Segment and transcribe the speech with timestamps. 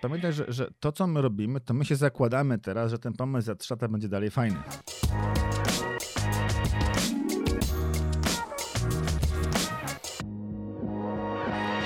[0.00, 3.46] pamiętaj, że, że to, co my robimy, to my się zakładamy teraz, że ten pomysł
[3.46, 4.58] za 3 lata będzie dalej fajny.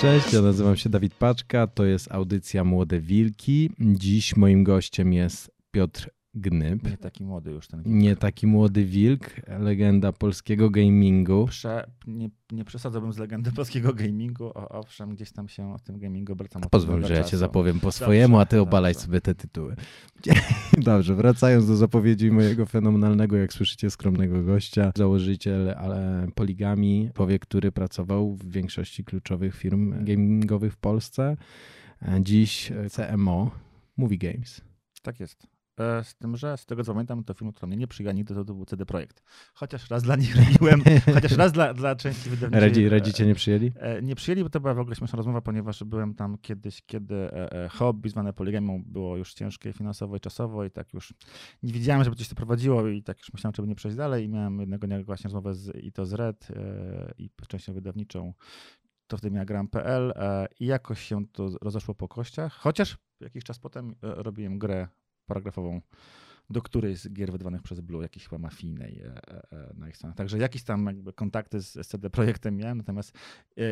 [0.00, 3.70] Cześć, ja nazywam się Dawid Paczka, to jest audycja Młode Wilki.
[3.80, 6.90] Dziś moim gościem jest Piotr Gnyb.
[6.90, 7.82] Nie taki młody już ten.
[7.86, 11.46] Nie taki młody wilk, legenda polskiego gamingu.
[11.46, 15.98] Prze, nie, nie przesadzałbym z legendy polskiego gamingu, o, owszem, gdzieś tam się w tym
[15.98, 16.62] gamingu obracam.
[16.70, 18.68] Pozwól, że ja cię zapowiem po swojemu, a ty dobrze.
[18.68, 19.76] obalaj sobie te tytuły.
[20.78, 27.72] Dobrze, wracając do zapowiedzi mojego fenomenalnego, jak słyszycie, skromnego gościa, założyciel ale poligami, człowiek, który
[27.72, 31.36] pracował w większości kluczowych firm gamingowych w Polsce.
[32.20, 33.50] Dziś CMO
[33.96, 34.60] Movie Games.
[35.02, 35.46] Tak jest.
[35.80, 38.34] E, Z tym, że z tego co pamiętam, to film, który mnie nie przyjęła nigdy,
[38.34, 39.22] to, to był CD Projekt.
[39.54, 40.82] Chociaż raz dla nich robiłem,
[41.14, 42.68] chociaż raz dla, dla części wydawniczej.
[42.68, 43.72] Radzi, e, radzicie nie przyjęli?
[43.76, 47.28] E, Nie przyjęli, bo to była w ogóle śmieszna rozmowa, ponieważ byłem tam kiedyś, kiedy
[47.70, 51.14] hobby zwane poligamią było już ciężkie finansowo i czasowo i tak już
[51.62, 54.28] nie widziałem, żeby coś to prowadziło i tak już myślałem, żeby nie przejść dalej i
[54.28, 56.48] miałem jednego dnia właśnie rozmowę z Ito z Red
[57.18, 58.34] i częścią wydawniczą,
[59.06, 60.12] to wtedy miała gram.pl
[60.60, 64.88] i jakoś się to rozeszło po kościach, chociaż jakiś czas potem robiłem grę
[65.32, 65.80] paragrafową
[66.50, 69.96] do której z gier wydawanych przez Blue, jakiejś chyba mafijnej e, e, e, na ich
[69.96, 70.16] stronach.
[70.16, 73.12] Także jakieś tam jakby kontakty z CD Projektem miałem, natomiast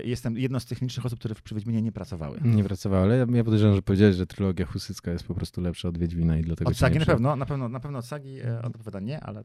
[0.04, 2.40] jestem jedną z tych nielicznych osób, które przy Wiedźminie nie pracowały.
[2.44, 5.88] Nie pracowały, ale ja, ja podejrzewam, że powiedziałeś, że trylogia husycka jest po prostu lepsza
[5.88, 8.42] od Wiedźmina i dlatego Od Sagi nie na pewno, na pewno, na pewno od Sagi
[8.62, 9.44] odpowiada nie, ale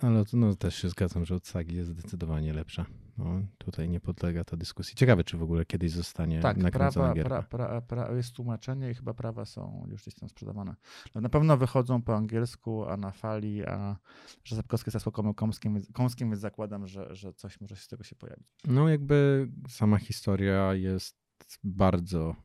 [0.00, 2.86] Ale to, no, też się zgadzam, że od Sagi jest zdecydowanie lepsza.
[3.18, 4.96] No, tutaj nie podlega to dyskusji.
[4.96, 7.42] Ciekawe, czy w ogóle kiedyś zostanie tak, nakręcona prawa, gierka.
[7.42, 10.74] pra, pra, pra, jest tłumaczenie i chyba prawa są już gdzieś tam sprzedawane.
[11.14, 13.96] No, na pewno wychodzą po angielsku, a na fali, a
[14.44, 17.88] że Zapkowskie jest słowem kąskim, więc- kąskim, więc zakładam, że, że coś może się z
[17.88, 18.46] tego się pojawić.
[18.64, 21.16] No jakby sama historia jest
[21.64, 22.36] bardzo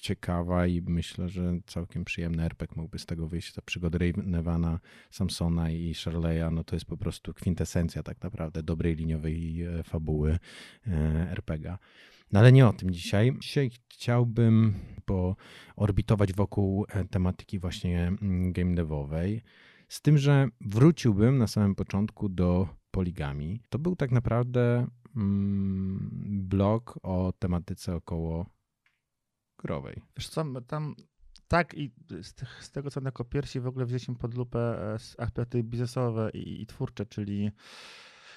[0.00, 3.52] ciekawa i myślę, że całkiem przyjemny RPG mógłby z tego wyjść.
[3.52, 3.98] Ta przygoda
[4.32, 4.80] Ravena,
[5.10, 10.38] Samsona i Shirley'a, no to jest po prostu kwintesencja tak naprawdę dobrej liniowej e, fabuły
[10.86, 10.90] e,
[11.30, 11.78] RPGa.
[12.32, 13.32] No ale nie o tym dzisiaj.
[13.40, 19.42] Dzisiaj chciałbym poorbitować wokół e, tematyki właśnie mm, game devowej.
[19.88, 23.60] Z tym, że wróciłbym na samym początku do poligami.
[23.68, 24.86] To był tak naprawdę
[25.16, 26.08] mm,
[26.48, 28.46] blog o tematyce około
[29.62, 30.02] growej.
[30.16, 30.94] Wiesz co, tam
[31.48, 31.92] tak i
[32.22, 36.30] z, tych, z tego co jako pierwsi w ogóle wzięliśmy pod lupę e, aspekty biznesowe
[36.34, 37.50] i, i twórcze, czyli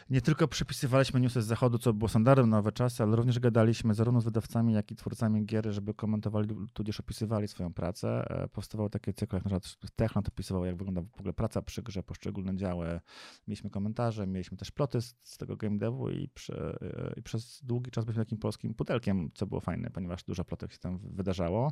[0.10, 3.94] nie tylko przypisywaliśmy newsy z zachodu, co było standardem na nowe czasy, ale również gadaliśmy
[3.94, 8.26] zarówno z wydawcami, jak i twórcami gier, żeby komentowali, tudzież opisywali swoją pracę.
[8.30, 11.84] E, Powstawały takie cykle, jak na przykład Techland opisywał, jak wygląda w ogóle praca przy
[11.84, 13.00] grze, poszczególne działy.
[13.48, 17.62] Mieliśmy komentarze, mieliśmy też ploty z, z tego game devu i, przy, e, i przez
[17.64, 21.72] długi czas byliśmy takim polskim pudelkiem, co było fajne, ponieważ dużo plotek się tam wydarzało.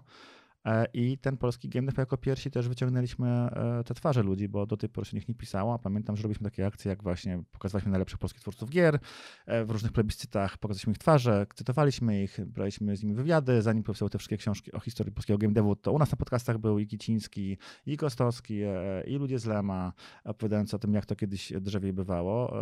[0.66, 4.66] E, I ten polski game dev jako pierwsi też wyciągnęliśmy e, te twarze ludzi, bo
[4.66, 5.80] do tej pory się nikt nie pisało.
[5.80, 9.00] Pamiętam, że robiliśmy takie akcje, jak właśnie pokazywaliśmy najlepszych polskich twórców gier
[9.46, 14.10] e, w różnych plebiscytach, pokazaliśmy ich twarze, cytowaliśmy ich, braliśmy z nimi wywiady, zanim powstały
[14.10, 16.88] te wszystkie książki o historii polskiego game devu, to u nas na podcastach był i
[16.88, 18.60] Kiciński, i Kostowski,
[19.08, 19.94] i ludzie z Lema,
[20.24, 22.54] opowiadając o tym, jak to kiedyś drzewiej bywało.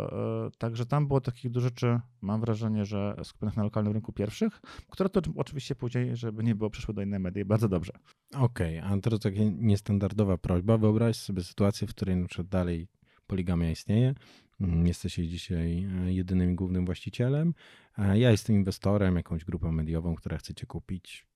[0.58, 5.08] Także tam było takich dużo rzeczy, mam wrażenie, że skupionych na lokalnym rynku pierwszych, które
[5.08, 7.91] to oczywiście później, żeby nie było, przeszły do innej medii bardzo dobrze.
[8.34, 10.78] Okej, a teraz taka niestandardowa prośba.
[10.78, 12.88] Wyobraź sobie sytuację, w której na przykład dalej
[13.26, 14.14] poligamia istnieje.
[14.60, 17.54] Mm, Jesteś jej dzisiaj e, jedynym głównym właścicielem.
[17.94, 21.26] a Ja jestem inwestorem, jakąś grupą mediową, która chce cię kupić.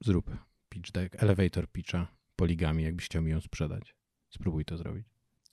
[0.00, 0.30] Zrób
[0.68, 3.94] pitch deck, elevator pitcha poligami, jakbyś chciał mi ją sprzedać.
[4.30, 5.06] Spróbuj to zrobić.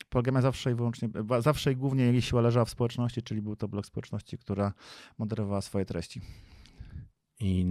[0.10, 3.56] Poligamia zawsze i wyłącznie, wa- zawsze i głównie jej siła leżała w społeczności, czyli był
[3.56, 4.74] to blok społeczności, która
[5.18, 6.22] moderowała swoje treści.
[7.40, 7.66] I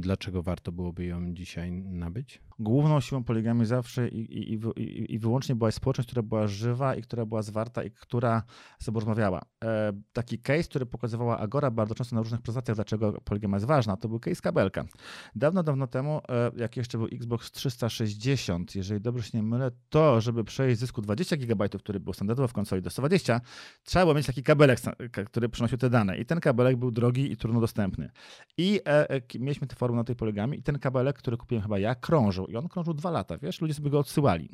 [0.00, 2.42] dlaczego warto byłoby ją dzisiaj nabyć?
[2.58, 7.02] Główną siłą poligami zawsze i, i, i, i, wyłącznie była społeczność, która była żywa i
[7.02, 8.42] która była zwarta i która
[8.80, 9.42] z sobą rozmawiała.
[9.64, 13.96] E, taki case, który pokazywała Agora bardzo często na różnych prezentacjach, dlaczego poligamia jest ważna,
[13.96, 14.84] to był case kabelka.
[15.34, 20.20] Dawno, dawno temu, e, jak jeszcze był Xbox 360, jeżeli dobrze się nie mylę, to
[20.20, 23.40] żeby przejść z dysku 20 GB, który był standardowo w konsoli do 120,
[23.84, 24.78] trzeba było mieć taki kabelek,
[25.26, 26.18] który przynosił te dane.
[26.18, 28.10] I ten kabelek był drogi i trudno dostępny.
[28.58, 31.78] I e, e, mieliśmy te forum na tej poligami i ten kabelek, który kupiłem chyba
[31.78, 32.46] ja, krążył.
[32.46, 34.50] I on krążył dwa lata, wiesz, ludzie sobie go odsyłali.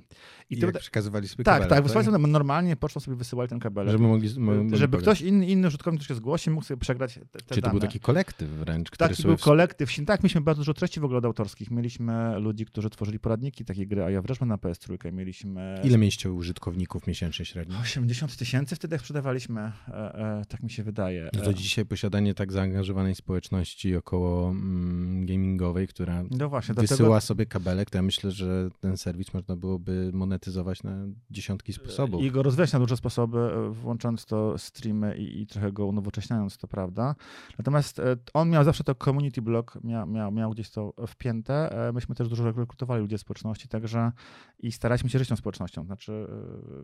[0.50, 3.60] I I wyda- przekazywali sobie tak, kabelek, tak, wysłali sobie normalnie, pocztą sobie wysyłali ten
[3.60, 3.92] kabelek.
[3.92, 4.40] Żeby mogli...
[4.40, 7.62] mogli żeby ktoś inny, inny użytkownik, który się zgłosił, mógł sobie przegrać te, te Czy
[7.62, 9.90] to był taki kolektyw wręcz, który Taki był kolektyw.
[10.06, 11.70] Tak, mieliśmy bardzo dużo treści w ogóle od autorskich.
[11.70, 15.80] Mieliśmy ludzi, którzy tworzyli poradniki, takie gry, a ja wreszcie na PS3 mieliśmy...
[15.84, 17.78] Ile mieliście użytkowników miesięcznie średnio?
[17.78, 21.30] 80 tysięcy wtedy jak sprzedawaliśmy, e, e, tak mi się wydaje.
[21.34, 26.96] No to E, dzisiaj posiadanie tak zaangażowanej społeczności około mm, gamingowej, która No właśnie, wysyła
[26.98, 30.96] dlatego sobie kabelek, to ja myślę, że ten serwis można byłoby monetyzować na
[31.30, 32.22] dziesiątki sposobów.
[32.22, 36.56] i go rozwijać na duże sposoby, e, włączając to streamy i, i trochę go unowocześniając,
[36.58, 37.14] to prawda.
[37.58, 41.88] Natomiast e, on miał zawsze to community blog, miał, miał, miał gdzieś to wpięte.
[41.88, 44.12] E, Myśmy też dużo rekrutowali ludzi z społeczności, także
[44.58, 45.84] i staraliśmy się żyć tą społecznością.
[45.84, 46.26] Znaczy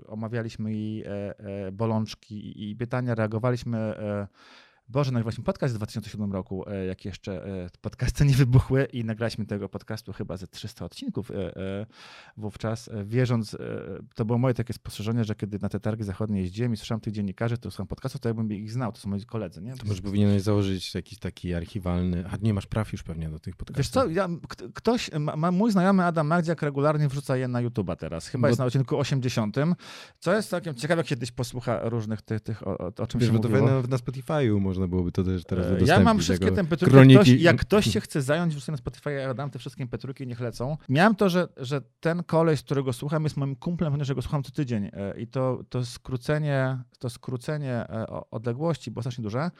[0.06, 1.04] omawialiśmy jej
[1.72, 3.94] bolączki i- pytania, reagowaliśmy
[4.90, 9.46] Boże, nagraliśmy podcast w 2007 roku, e, jak jeszcze e, podcasty nie wybuchły i nagraliśmy
[9.46, 11.86] tego podcastu chyba ze 300 odcinków e,
[12.36, 13.56] wówczas, wierząc,
[14.14, 17.12] to było moje takie spostrzeżenie, że kiedy na te targi zachodnie jeździłem i słyszałem tych
[17.12, 19.76] dziennikarzy, to słucham podcastów, to jakbym ich znał, to są moi koledzy, nie?
[19.76, 22.24] To może powinieneś założyć jakiś taki archiwalny.
[22.30, 23.78] A nie masz praw już pewnie do tych podcastów.
[23.78, 24.28] Wiesz co, ja,
[24.74, 28.58] ktoś, ma, mój znajomy Adam Magdziak regularnie wrzuca je na YouTube'a teraz, chyba Bo- jest
[28.58, 29.56] na odcinku 80,
[30.18, 33.28] co jest całkiem ciekawe, jak kiedyś posłucha różnych tych, tych o, o, o czym Wiesz,
[33.28, 33.66] się bo to mówiło.
[33.66, 35.88] na, na Spotify'u można byłoby to też teraz E, udostępnić.
[35.88, 37.12] Ja mam wszystkie te petruki.
[37.12, 40.26] Jak ktoś, jak ktoś się chce zająć, wrzucę na Spotify, ja dam te wszystkie petruki,
[40.26, 40.76] niech lecą.
[40.88, 44.52] Miałem to, że, że ten koleś, którego słucham, jest moim kumplem, ponieważ go słucham co
[44.52, 44.90] tydzień.
[44.92, 49.50] E, I to, to skrócenie, to skrócenie e, odległości było strasznie duże.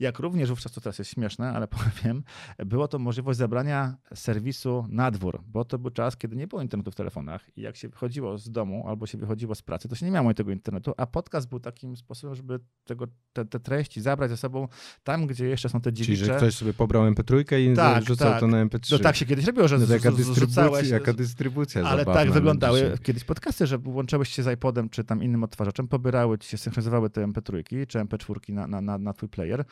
[0.00, 2.22] Jak również wówczas, to teraz jest śmieszne, ale powiem,
[2.58, 6.90] było to możliwość zabrania serwisu na dwór, bo to był czas, kiedy nie było internetu
[6.90, 10.06] w telefonach i jak się wychodziło z domu albo się wychodziło z pracy, to się
[10.06, 14.30] nie miało tego internetu, a podcast był takim sposobem, żeby tego, te, te treści zabrać
[14.30, 14.67] ze sobą
[15.04, 16.24] tam, gdzie jeszcze są te Czyli, dziewicze.
[16.24, 18.40] że ktoś sobie pobrał MP3 i Tak, rzucał tak.
[18.40, 18.92] to na MP3.
[18.92, 22.32] No tak się kiedyś robiło, że No to jaka dystrybucja, jaka dystrybucja ale tak no
[22.34, 22.98] wyglądały dzisiaj.
[22.98, 27.10] kiedyś podcasty, że włączałeś się z iPodem czy tam innym odtwarzaczem, pobierały ci się, synchronizowały
[27.10, 29.64] te MP3 czy MP4 na, na, na, na twój player,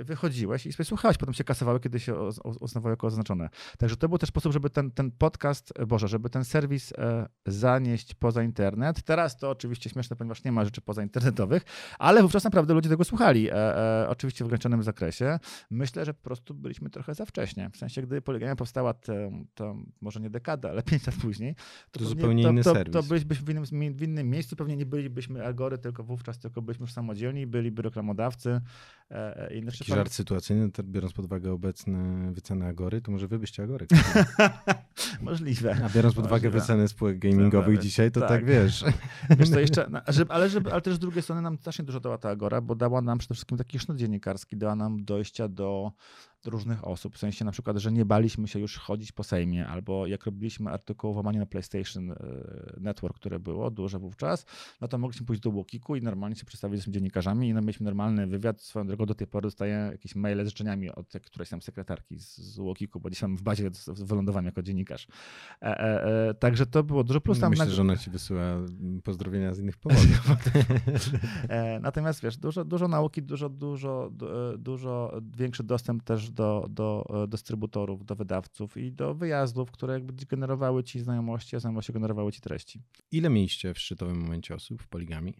[0.00, 2.14] wychodziłeś i sobie słuchałeś, potem się kasowały, kiedy się
[2.60, 3.48] uznawało jako oznaczone.
[3.78, 7.28] Także to był też sposób, żeby ten, ten podcast, e, Boże, żeby ten serwis e,
[7.46, 9.02] zanieść poza internet.
[9.02, 11.62] Teraz to oczywiście śmieszne, ponieważ nie ma rzeczy pozainternetowych,
[11.98, 15.38] ale wówczas naprawdę ludzie tego słuchali, e, e, oczywiście w ograniczonym zakresie.
[15.70, 17.70] Myślę, że po prostu byliśmy trochę za wcześnie.
[17.70, 19.12] W sensie, gdy poligamia powstała, to,
[19.54, 21.62] to może nie dekada, ale pięć lat później, To
[21.92, 22.92] pewnie zupełnie to, inny to, serwis.
[22.92, 26.84] To bylibyśmy w innym, w innym miejscu, pewnie nie bylibyśmy Agory, tylko wówczas tylko byliśmy
[26.84, 28.60] już samodzielni, byliby reklamodawcy.
[29.10, 33.28] E, e, i Taki żart sytuacyjny, to biorąc pod uwagę obecne wyceny Agory, to może
[33.28, 33.86] wy byście Agorę
[35.20, 35.76] Możliwe.
[35.84, 38.44] A biorąc pod uwagę wyceny spółek gamingowych Dobra, dzisiaj, to tak, tak.
[38.44, 38.84] wiesz.
[39.38, 42.00] Wiesz co, jeszcze, no, żeby, ale, żeby, ale też z drugiej strony nam strasznie dużo
[42.00, 45.54] dała ta Agora, bo dała nam przede wszystkim taki sznur dziennikarski, dała nam dojścia do,
[45.54, 45.92] do
[46.46, 47.14] różnych osób.
[47.14, 50.70] W sensie na przykład, że nie baliśmy się już chodzić po Sejmie, albo jak robiliśmy
[50.70, 52.16] artykuł o łamaniu na PlayStation e,
[52.80, 54.46] Network, które było duże wówczas,
[54.80, 57.84] no to mogliśmy pójść do Łokiku i normalnie się przedstawić, jesteśmy dziennikarzami i no, mieliśmy
[57.84, 58.60] normalny wywiad.
[58.62, 62.36] Swoją drogą do tej pory dostaję jakieś maile z życzeniami od którejś tam sekretarki z,
[62.38, 65.06] z Łokiku, bo tam w bazie z- wylądowałem jako dziennikarz.
[65.62, 67.50] E, e, e, także to było dużo plus tam.
[67.50, 70.02] Myślę, na- że ona ci wysyła mm, pozdrowienia z innych powodów.
[71.48, 76.66] E, Natomiast wiesz, dużo, dużo nauki, dużo, dużo, du- e, dużo większy dostęp też do,
[76.70, 81.92] do e, dystrybutorów, do wydawców i do wyjazdów, które jakby generowały ci znajomości, a znajomości
[81.92, 82.82] generowały ci treści.
[83.10, 85.34] Ile mieliście w szczytowym momencie osób w poligami?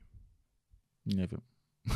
[1.06, 1.40] Nie wiem.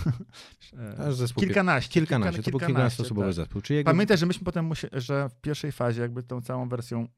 [0.78, 1.92] E, Aż zespół Kilkanaście.
[1.92, 3.34] Kilkanaście, to był kilkunastoosobowy tak.
[3.34, 3.62] zespół.
[3.62, 7.08] Czyli jakby Pamiętaj, że myśmy potem, musi, że w pierwszej fazie jakby tą całą wersją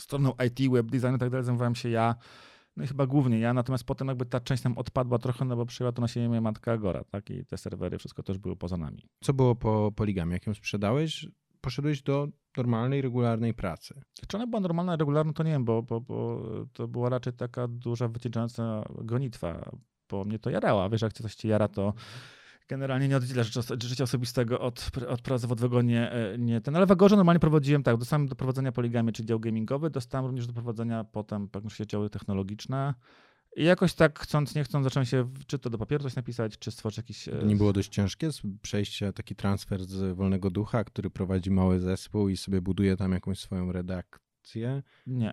[0.00, 2.14] stroną IT, web design i tak dalej zajmowałem się ja,
[2.80, 5.66] no i chyba głównie ja, natomiast potem jakby ta część nam odpadła trochę, no bo
[5.66, 8.76] przyjęła to na siebie moja matka Agora, tak, i te serwery, wszystko też było poza
[8.76, 9.06] nami.
[9.24, 10.32] Co było po poligami?
[10.32, 11.26] Jak ją sprzedałeś,
[11.60, 14.00] poszedłeś do normalnej, regularnej pracy.
[14.28, 17.68] Czy ona była normalna, regularna, to nie wiem, bo, bo, bo to była raczej taka
[17.68, 19.70] duża, wycieczająca gonitwa,
[20.08, 20.88] bo mnie to jarała.
[20.88, 21.94] Wiesz, jak coś cię jara, to
[22.70, 26.76] generalnie nie oddziela życia, życia osobistego od, od pracy zawodowego, nie, e, nie ten.
[26.76, 30.46] Ale w Agorze normalnie prowadziłem tak, dostałem do prowadzenia poligami, czy dział gamingowy, dostałem również
[30.46, 32.94] do prowadzenia potem pewnie się działy technologiczne.
[33.56, 36.58] I jakoś tak chcąc, nie chcąc, zacząłem się w- czy to do papieru coś napisać,
[36.58, 37.28] czy stworzyć jakiś...
[37.28, 38.30] e, nie było dość ciężkie
[38.62, 43.38] przejście, taki transfer z wolnego ducha, który prowadzi mały zespół i sobie buduje tam jakąś
[43.38, 44.29] swoją redakcję,
[45.06, 45.32] Nie,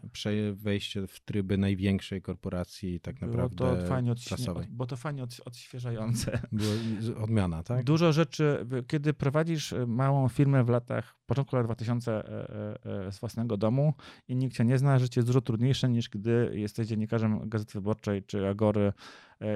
[0.53, 5.41] wejście w tryby największej korporacji tak było naprawdę to fajnie, odświe- bo to fajnie od,
[5.45, 6.39] odświeżające.
[6.51, 7.83] Było odmiana, tak?
[7.83, 13.11] Dużo rzeczy, kiedy prowadzisz e, małą firmę w latach, początku lat 2000 e, e, e,
[13.11, 13.93] z własnego domu
[14.27, 18.23] i nikt cię nie zna, życie jest dużo trudniejsze niż gdy jesteś dziennikarzem Gazety Wyborczej
[18.23, 18.93] czy Agory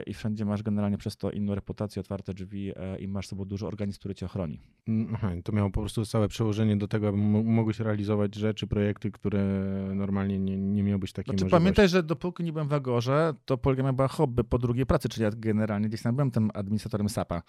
[0.05, 3.45] i wszędzie masz generalnie przez to inną reputację, otwarte drzwi e, i masz z sobą
[3.45, 4.61] dużo organizm, który cię ochroni.
[4.87, 8.67] Mm, Aha, to miało po prostu całe przełożenie do tego, aby mo- mogłeś realizować rzeczy,
[8.67, 9.43] projekty, które
[9.95, 11.63] normalnie nie, nie miałbyś takiej Znaczy, możliwości.
[11.63, 15.23] pamiętaj, że dopóki nie byłem w Agorze, to poligamia była hobby po drugiej pracy, czyli
[15.23, 17.41] ja generalnie gdzieś tam byłem tym administratorem SAP-a, e,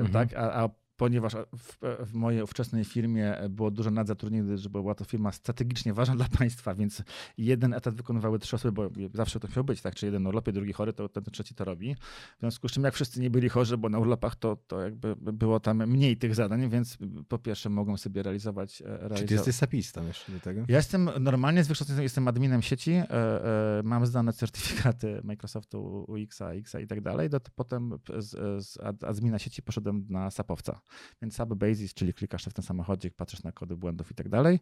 [0.00, 0.12] Mhm.
[0.12, 0.38] tak?
[0.38, 5.32] A, a ponieważ w, w, mojej ówczesnej firmie było dużo nadzatrudnienia, że była to firma
[5.32, 7.02] strategicznie ważna dla państwa, więc
[7.38, 9.94] jeden etat wykonywały trzy osoby, bo zawsze to musiał być, tak?
[9.94, 11.94] Czy jeden urlopie, drugi chory, to ten trzeci to robi.
[12.36, 15.16] W związku z czym, jak wszyscy nie byli chorzy, bo na urlopach, to, to jakby
[15.16, 18.80] było tam mniej tych zadań, więc po pierwsze mogą sobie realizować.
[18.80, 19.20] realizować.
[19.20, 20.64] Czy ty jesteś sapistą jeszcze do tego?
[20.68, 26.40] Ja jestem normalnie z wykształcenia, jestem adminem sieci, e, e, mam zdane certyfikaty Microsoftu UX,
[26.40, 27.30] X i tak dalej.
[27.30, 30.80] Do, potem z, z admina sieci poszedłem na sapowca.
[31.22, 34.60] Więc sub basis, czyli klikasz w ten samochodzie, patrzysz na kody błędów i tak dalej.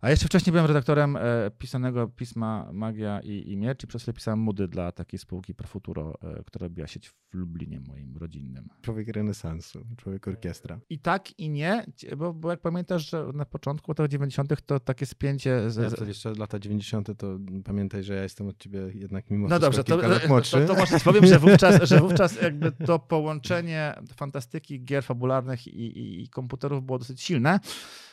[0.00, 4.14] A jeszcze wcześniej byłem redaktorem e, pisanego pisma Magia i, i Miecz i przez chwilę
[4.14, 8.68] pisałem mudy dla takiej spółki Profuturo, e, która robiła sieć w Lublinie moim rodzinnym.
[8.82, 10.80] Człowiek renesansu, człowiek orkiestra.
[10.90, 11.86] I tak i nie,
[12.16, 14.66] bo, bo jak pamiętasz, że na początku lat 90.
[14.66, 15.70] to takie spięcie...
[15.70, 17.18] Z, ja, to jeszcze lata 90.
[17.18, 20.66] to pamiętaj, że ja jestem od ciebie jednak mimo no dobrze, to, młodszy.
[20.66, 25.98] To, to może powiem, że wówczas, że wówczas jakby to połączenie fantastyki, gier fabularnych i,
[25.98, 27.60] i, i komputerów było dosyć silne.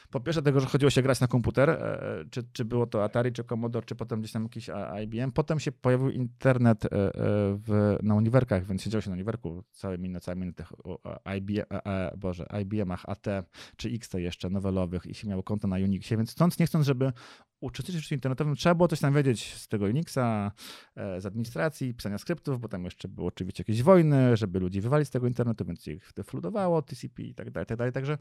[0.09, 3.03] Po pierwsze tego, że chodziło się grać na komputer, e, e, czy, czy było to
[3.03, 4.69] Atari, czy Commodore, czy potem gdzieś tam jakiś
[5.03, 5.31] IBM.
[5.31, 10.45] Potem się pojawił internet e, w, na uniwerkach, więc siedział się na uniwerku całymi nocami
[10.45, 10.73] na tych
[11.37, 11.65] IBM,
[12.17, 13.27] Boże, IBM-ach AT,
[13.77, 17.11] czy XT jeszcze, nowelowych i się miało konto na Unixie, więc stąd nie chcąc, żeby
[17.65, 20.51] uczestniczyć w życiu internetowym, trzeba było coś tam wiedzieć z tego Unixa,
[20.95, 25.11] z administracji, pisania skryptów, bo tam jeszcze były oczywiście jakieś wojny, żeby ludzi wywalić z
[25.11, 27.93] tego internetu, więc ich defludowało, TCP i tak dalej, tak dalej.
[27.93, 28.17] Także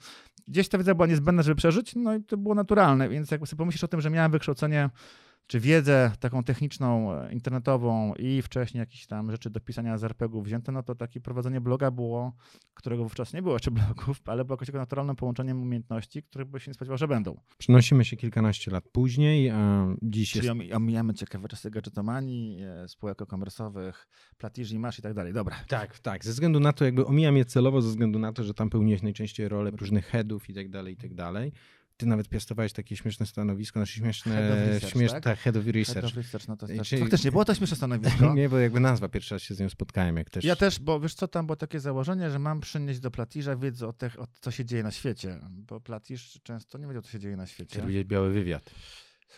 [0.49, 3.59] gdzieś ta wiedza była niezbędna, żeby przeżyć, no i to było naturalne, więc jakby sobie
[3.59, 4.91] pomyślisz o tym, że miałem wykształcenie
[5.47, 10.43] czy wiedzę taką techniczną, e, internetową i wcześniej jakieś tam rzeczy do pisania z RPG-u
[10.43, 12.37] wzięte, no to takie prowadzenie bloga było,
[12.75, 16.71] którego wówczas nie było jeszcze blogów, ale było jakieś naturalnym połączeniem umiejętności, których by się
[16.71, 17.41] nie spodziewał, że będą.
[17.59, 20.75] Przenosimy się kilkanaście lat później, a dziś Czyli jest...
[20.75, 23.93] omijamy ciekawe czasy gadżetomanii, e, spółek e-commerce'owych,
[24.39, 25.33] platiży, masz i tak dalej.
[25.33, 25.57] Dobra.
[25.69, 26.25] Tak, tak.
[26.25, 29.03] Ze względu na to, jakby omijam je celowo, ze względu na to, że tam pełniłeś
[29.03, 31.53] najczęściej rolę różnych headów i tak dalej, i tak dalej.
[31.97, 34.35] Ty nawet piastowałeś takie śmieszne stanowisko, nasze śmieszne...
[34.35, 35.25] Head of research, śmieszne, tak?
[35.25, 35.39] tak?
[35.39, 36.01] head of research.
[36.01, 38.35] Head of research no to czyli- Faktycznie, było to śmieszne stanowisko.
[38.35, 40.45] Nie, bo jakby nazwa, pierwszy raz się z nią spotkałem, jak też...
[40.45, 43.87] Ja też, bo wiesz co, tam było takie założenie, że mam przynieść do Platiża wiedzę
[43.87, 47.19] o, tych, o co się dzieje na świecie, bo Platisz często nie wiedział, co się
[47.19, 47.83] dzieje na świecie.
[47.87, 48.71] Widzieć biały wywiad.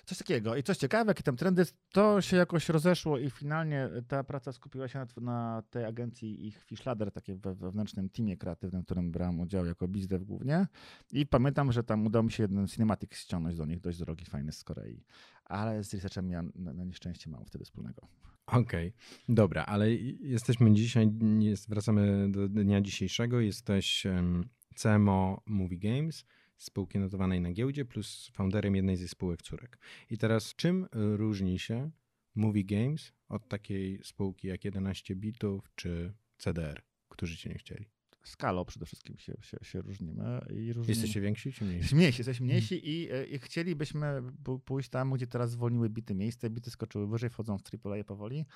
[0.05, 0.57] Coś takiego.
[0.57, 4.88] I coś ciekawe, jakie tam trendy, to się jakoś rozeszło i finalnie ta praca skupiła
[4.88, 9.41] się na, na tej agencji ich Fishlader, takiej we, wewnętrznym teamie kreatywnym, w którym brałem
[9.41, 10.67] udział jako bizdev głównie.
[11.12, 14.53] I pamiętam, że tam udało mi się jeden cinematic ściągnąć do nich, dość drogi, fajny
[14.53, 15.05] z Korei.
[15.45, 18.09] Ale z researchem miałem na, na nieszczęście mało wtedy wspólnego.
[18.47, 18.93] Okej,
[19.29, 23.41] dobra, ale jesteśmy dzisiaj, jest, wracamy do dnia dzisiejszego.
[23.41, 26.25] Jesteś em, CMO Movie Games,
[26.57, 29.79] spółki notowanej na giełdzie, plus founderem jednej ze spółek córek.
[30.11, 31.91] I teraz czym różni się
[32.35, 37.96] Movie Games od takiej spółki jak 11 bitów czy CDR, którzy cię nie chcieli?
[38.26, 40.40] Skalą przede wszystkim się, się, się różnimy.
[40.50, 40.88] I różnimy.
[40.88, 41.95] Jesteście więksi czy mniejsi?
[41.95, 44.23] Mniejsi, jesteśmy mniejsi i, e, i chcielibyśmy
[44.64, 48.47] pójść tam, gdzie teraz zwolniły bity miejsce, bity skoczyły wyżej, wchodzą w AAA powoli.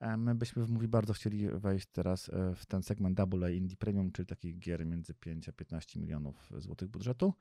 [0.00, 3.76] E, My byśmy w Movie bardzo chcieli wejść teraz e, w ten segment AA Indie
[3.76, 7.34] Premium, czyli takich gier między 5 a 15 milionów złotych budżetu.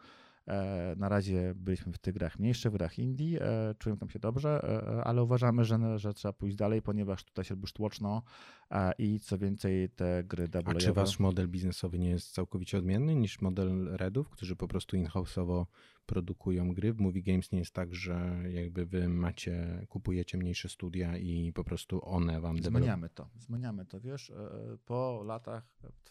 [0.48, 4.20] E, Na razie byliśmy w tych grach mniejszych, w grach indie, e, czujemy tam się
[4.20, 8.24] dobrze, e, ale uważamy, że, że trzeba pójść dalej, ponieważ tutaj się robi sztłoczno
[8.72, 12.77] e, i co więcej te gry AA A czy wasz model biznesowy nie jest całkowicie
[12.77, 15.66] odmienny niż model Redów, którzy po prostu in-house'owo
[16.06, 16.94] produkują gry?
[16.94, 21.63] W Movie Games nie jest tak, że jakby wy macie, kupujecie mniejsze studia i po
[21.63, 22.63] prostu one wam.
[22.63, 25.63] Zmieniamy to, zmieniamy to, wiesz, e, po latach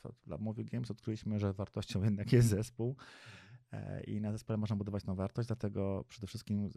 [0.05, 3.05] e, dla Movie Games odkryliśmy, że wartością jednak jest zespół e,
[4.06, 6.70] i na zespole można budować nową wartość, dlatego przede wszystkim e,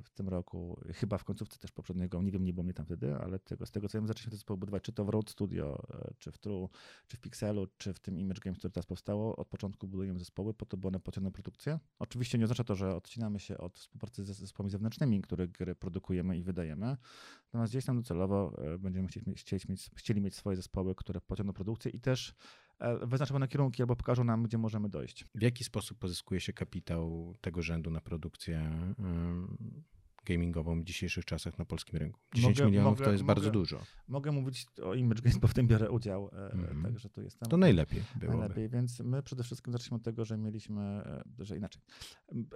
[0.00, 3.16] w tym roku, chyba w końcówce też poprzedniego, nie wiem, nie było mnie tam wtedy,
[3.16, 6.14] ale tego, z tego co wiem, zaczęliśmy zespół budować, czy to w Road Studio, e,
[6.18, 6.68] czy w True,
[7.06, 10.54] czy w Pixelu, czy w tym Image Games, które teraz powstało, od początku budujemy zespoły
[10.54, 11.78] po to, by one pociągnęły produkcję.
[11.98, 16.38] Oczywiście nie oznacza to, że odcinamy się od współpracy ze zespołami zewnętrznymi, które gry produkujemy
[16.38, 16.96] i wydajemy,
[17.52, 21.52] Natomiast gdzieś tam docelowo e, będziemy chcieli chcieli mieć, chcieli mieć swoje zespoły, które pociągną
[21.52, 22.34] produkcję i też
[22.80, 25.24] e, wyznaczą pewne kierunki albo pokażą nam, gdzie możemy dojść.
[25.34, 28.70] W jaki sposób pozyskuje się kapitał tego rzędu na produkcję
[30.34, 32.20] gamingową w dzisiejszych czasach na polskim rynku?
[32.34, 33.80] 10 Mogę- milionów mogę- to jest bardzo mogę- dużo.
[34.08, 36.82] Mogę mówić o Image Games, bo w tym biorę udział, Mhm.
[36.82, 37.48] także tu jestem.
[37.48, 38.38] To najlepiej byłoby.
[38.38, 41.82] Najlepiej, więc my przede wszystkim zaczęliśmy od tego, że mieliśmy, e, że inaczej.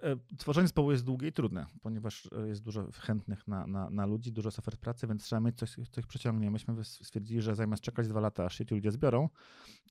[0.02, 4.32] E, Tworzenie zespołu jest długie i trudne, ponieważ jest dużo chętnych na, na, na ludzi,
[4.32, 6.50] dużo ofert pracy, więc trzeba mieć coś, coś przeciągnie.
[6.50, 9.28] Myśmy stwierdzili, że zamiast czekać dwa lata, aż się ci ludzie zbiorą,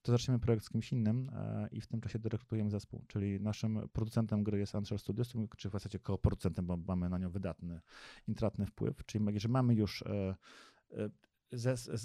[0.02, 1.32] to zaczniemy projekt z kimś innym
[1.72, 3.04] i w tym czasie dyrektujemy zespół.
[3.08, 7.30] Czyli naszym producentem gry jest Unshare Studios, czy w zasadzie koproducentem, bo mamy na nią
[7.30, 7.73] wydatny,
[8.28, 9.06] intratny wpływ.
[9.06, 10.36] Czyli mamy już e,
[10.92, 11.10] e,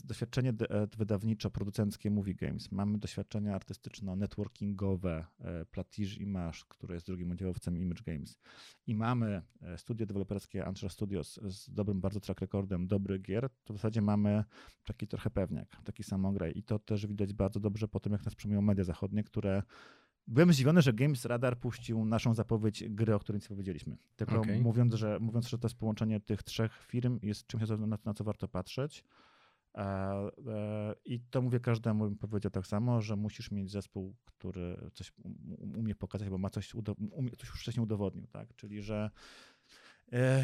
[0.05, 5.25] doświadczenie e, wydawniczo-producenckie Movie Games, mamy doświadczenia artystyczno-networkingowe
[5.71, 8.39] Platiż i Masz, które jest drugim udziałowcem Image Games.
[8.87, 9.43] I mamy
[9.77, 14.45] studio deweloperskie Antra Studios z dobrym bardzo track recordem dobrych gier, to w zasadzie mamy
[14.85, 16.53] taki trochę pewniak, taki samograj.
[16.59, 19.63] I to też widać bardzo dobrze po tym, jak nas przyjmują media zachodnie, które
[20.29, 23.97] Byłem zdziwiony, że Games Radar puścił naszą zapowiedź gry, o której nic powiedzieliśmy.
[24.17, 24.61] Tylko okay.
[24.61, 28.25] mówiąc, że, mówiąc, że to jest połączenie tych trzech firm jest czymś, na, na co
[28.25, 29.05] warto patrzeć.
[29.75, 34.91] E, e, I to mówię każdemu, bym powiedział tak samo, że musisz mieć zespół, który
[34.95, 35.13] coś
[35.59, 36.75] umie pokazać, bo ma coś,
[37.11, 38.55] umie, coś już wcześniej udowodnił, tak?
[38.57, 39.11] Czyli, że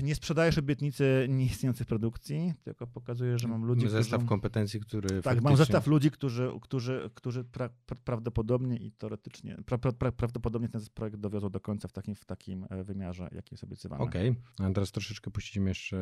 [0.02, 3.88] nie sprzedajesz obietnicy nieistniejących produkcji, tylko pokazujesz, że mam ludzi.
[3.88, 5.08] Zestaw którzy, kompetencji, który.
[5.08, 5.48] Tak, faktycznie...
[5.48, 11.16] mam zestaw ludzi, którzy, którzy, którzy pra, pra, prawdopodobnie i teoretycznie, pra, prawdopodobnie ten projekt
[11.16, 14.02] dowiozą do końca w takim, w takim e, wymiarze, jaki jest obiecywany.
[14.02, 14.66] Okej, okay.
[14.66, 15.96] a teraz troszeczkę puścimy jeszcze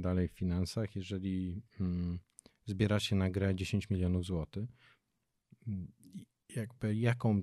[0.00, 0.96] dalej w finansach.
[0.96, 2.18] Jeżeli hmm,
[2.64, 4.70] zbiera się na grę 10 milionów złotych,
[5.64, 5.92] hmm,
[6.56, 7.42] jakby jaką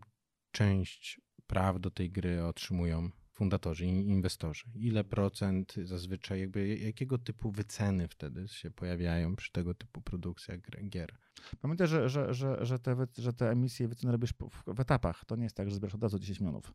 [0.52, 4.64] część praw do tej gry otrzymują fundatorzy, inwestorzy?
[4.76, 10.60] Ile procent zazwyczaj, jakby jakiego typu wyceny wtedy się pojawiają przy tego typu produkcjach
[10.90, 11.16] gier?
[11.62, 14.34] Pamiętaj, że, że, że, że, te, że te emisje wyceny robisz
[14.68, 15.26] w, etapach.
[15.26, 16.74] To nie jest tak, że zbierasz od razu 10 milionów.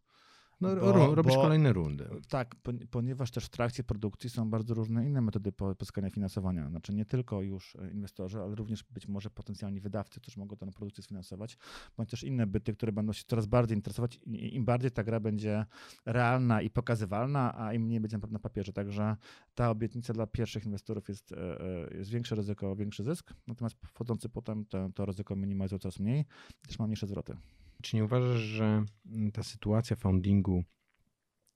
[0.61, 2.09] No, bo, robisz bo, kolejne rundy.
[2.29, 2.57] Tak,
[2.91, 6.69] ponieważ też w trakcie produkcji są bardzo różne inne metody pozyskania finansowania.
[6.69, 10.71] Znaczy nie tylko już e, inwestorzy, ale również być może potencjalni wydawcy, którzy mogą tę
[10.71, 11.59] produkcję sfinansować,
[11.97, 14.21] bądź też inne byty, które będą się coraz bardziej interesować.
[14.27, 15.67] Im bardziej ta gra będzie
[16.07, 18.73] realna i pokazywalna, a im mniej będzie na papierze.
[18.73, 19.17] Także
[19.55, 24.29] ta obietnica dla pierwszych inwestorów jest, e, e, jest większe ryzyko, większy zysk, natomiast wchodzący
[24.29, 26.25] potem to, to ryzyko minimalizują coraz mniej,
[26.67, 27.37] też ma mniejsze zwroty.
[27.83, 28.85] Czy nie uważasz, że
[29.33, 30.65] ta sytuacja foundingu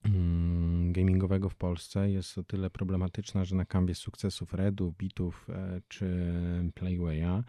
[0.05, 5.81] mm, gamingowego w Polsce jest o tyle problematyczna, że na kanwie sukcesów Redów, Bitów e,
[5.89, 6.33] czy
[6.75, 7.45] Playwaya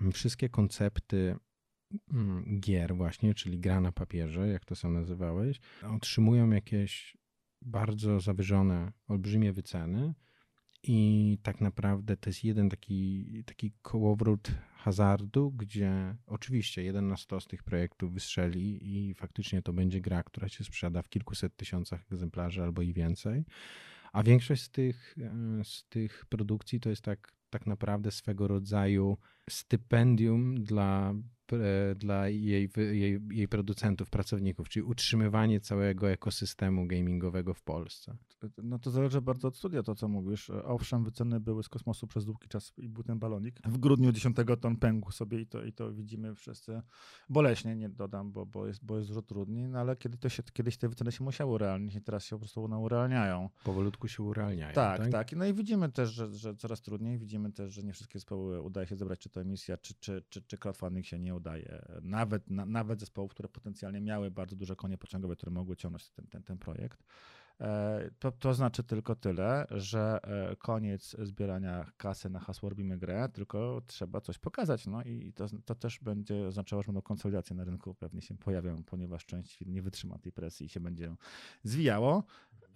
[0.00, 1.36] mm, wszystkie koncepty
[2.12, 7.16] mm, gier właśnie, czyli gra na papierze, jak to sam nazywałeś, otrzymują jakieś
[7.62, 10.14] bardzo zawyżone, olbrzymie wyceny
[10.82, 14.50] i tak naprawdę to jest jeden taki, taki kołowrót
[14.86, 20.22] hazardu, gdzie oczywiście jeden na sto z tych projektów wystrzeli i faktycznie to będzie gra,
[20.22, 23.44] która się sprzeda w kilkuset tysiącach egzemplarzy albo i więcej.
[24.12, 29.16] A większość z tych, e, z tych produkcji to jest tak, tak naprawdę swego rodzaju
[29.50, 31.14] stypendium dla
[31.96, 38.16] dla jej, jej, jej producentów, pracowników, czyli utrzymywanie całego ekosystemu gamingowego w Polsce?
[38.62, 40.50] No to zależy bardzo od studia, to co mówisz.
[40.50, 43.60] Owszem, wyceny były z kosmosu przez długi czas i był ten balonik.
[43.64, 46.82] W grudniu 10 ton pękł sobie i to, i to widzimy wszyscy.
[47.28, 50.42] Boleśnie nie dodam, bo, bo, jest, bo jest dużo trudniej, no ale kiedy to się,
[50.52, 53.50] kiedyś te wyceny się musiały urealnić i teraz się po prostu one urealniają.
[53.64, 54.74] Powolutku się urealniają.
[54.74, 55.10] Tak, tak.
[55.10, 55.32] tak.
[55.32, 57.18] No i widzimy też, że, że coraz trudniej.
[57.18, 60.42] Widzimy też, że nie wszystkie zespoły udaje się zebrać, czy to emisja, czy, czy, czy,
[60.42, 61.82] czy crowdfunding się nie udaje.
[62.02, 66.26] Nawet, na, nawet zespołów, które potencjalnie miały bardzo duże konie pociągowe, które mogły ciągnąć ten,
[66.26, 67.04] ten, ten projekt.
[67.60, 73.28] E, to, to znaczy tylko tyle, że e, koniec zbierania kasy na hasło robimy grę,
[73.32, 74.86] tylko trzeba coś pokazać.
[74.86, 78.82] No i to, to też będzie oznaczało, że będą konsolidacje na rynku pewnie się pojawią,
[78.82, 81.16] ponieważ część nie wytrzyma tej presji i się będzie
[81.62, 82.24] zwijało.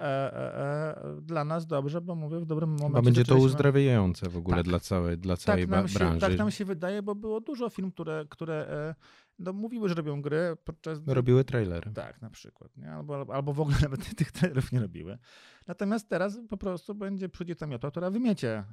[0.00, 2.88] E, e, e, dla nas dobrze, bo mówię w dobrym momencie.
[2.88, 4.66] Chyba będzie to uzdrawiające w ogóle tak.
[4.66, 6.20] dla całej, dla całej tak się, branży.
[6.20, 8.94] Tak nam się wydaje, bo było dużo film, które, które
[9.40, 10.98] no, mówiły, że robią gry podczas...
[11.06, 11.90] Robiły trailery.
[11.90, 12.76] Tak, na przykład.
[12.76, 12.92] Nie?
[12.92, 15.18] Albo, albo w ogóle nawet tych trailerów nie robiły.
[15.66, 18.64] Natomiast teraz po prostu będzie przyjdzie ta miota, która wymiecie,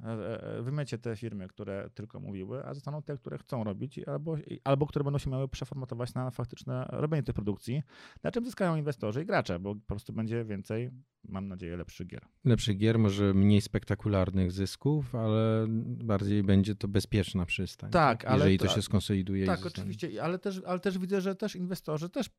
[0.60, 5.04] wymiecie te firmy, które tylko mówiły, a zostaną te, które chcą robić, albo, albo które
[5.04, 7.82] będą się miały przeformatować na faktyczne robienie tych produkcji,
[8.22, 10.90] na czym zyskają inwestorzy i gracze, bo po prostu będzie więcej
[11.28, 12.26] mam nadzieję, lepszych gier.
[12.44, 15.66] Lepszych gier, może mniej spektakularnych zysków, ale
[16.04, 17.90] bardziej będzie to bezpieczna przystań.
[17.90, 18.30] Tak, tak?
[18.30, 19.46] ale jeżeli to, to się skonsoliduje.
[19.46, 22.30] Tak, oczywiście, ale też, ale też widzę, że też inwestorzy też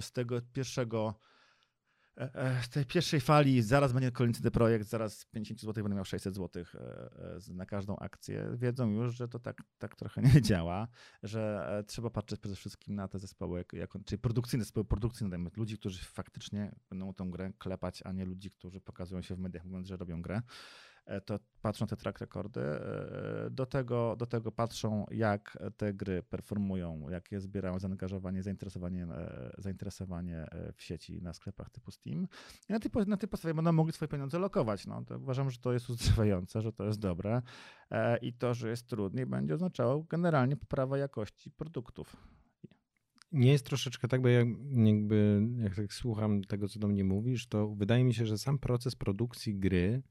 [0.00, 1.14] z tego pierwszego
[2.18, 6.04] E, e, z tej pierwszej fali zaraz będzie kolejny projekt, zaraz 50 zł będę miał
[6.04, 8.50] 600 zł e, na każdą akcję.
[8.54, 10.88] Wiedzą już, że to tak, tak trochę nie działa,
[11.22, 16.04] że trzeba patrzeć przede wszystkim na te zespoły, jako, czyli produkcyjne zespoły produkcyjne, ludzi, którzy
[16.04, 19.96] faktycznie będą tą grę klepać, a nie ludzi, którzy pokazują się w mediach mówiąc, że
[19.96, 20.42] robią grę.
[21.08, 22.60] E, to patrzą te track rekordy.
[22.60, 29.50] E, do tego, do tego patrzą, jak te gry performują, jakie zbierają zaangażowanie, zainteresowanie, e,
[29.58, 32.28] zainteresowanie w sieci na sklepach typu Steam.
[32.68, 34.86] I na tej, na tej podstawie będą mogli swoje pieniądze lokować.
[34.86, 37.42] No, uważam, że to jest uzdrawiające, że to jest dobre
[38.22, 42.16] i to, że jest trudniej, będzie oznaczało generalnie poprawę jakości produktów.
[43.32, 47.46] Nie jest troszeczkę tak, bo ja jakby, jak tak słucham tego, co do mnie mówisz,
[47.46, 50.02] to wydaje mi się, że sam proces produkcji gry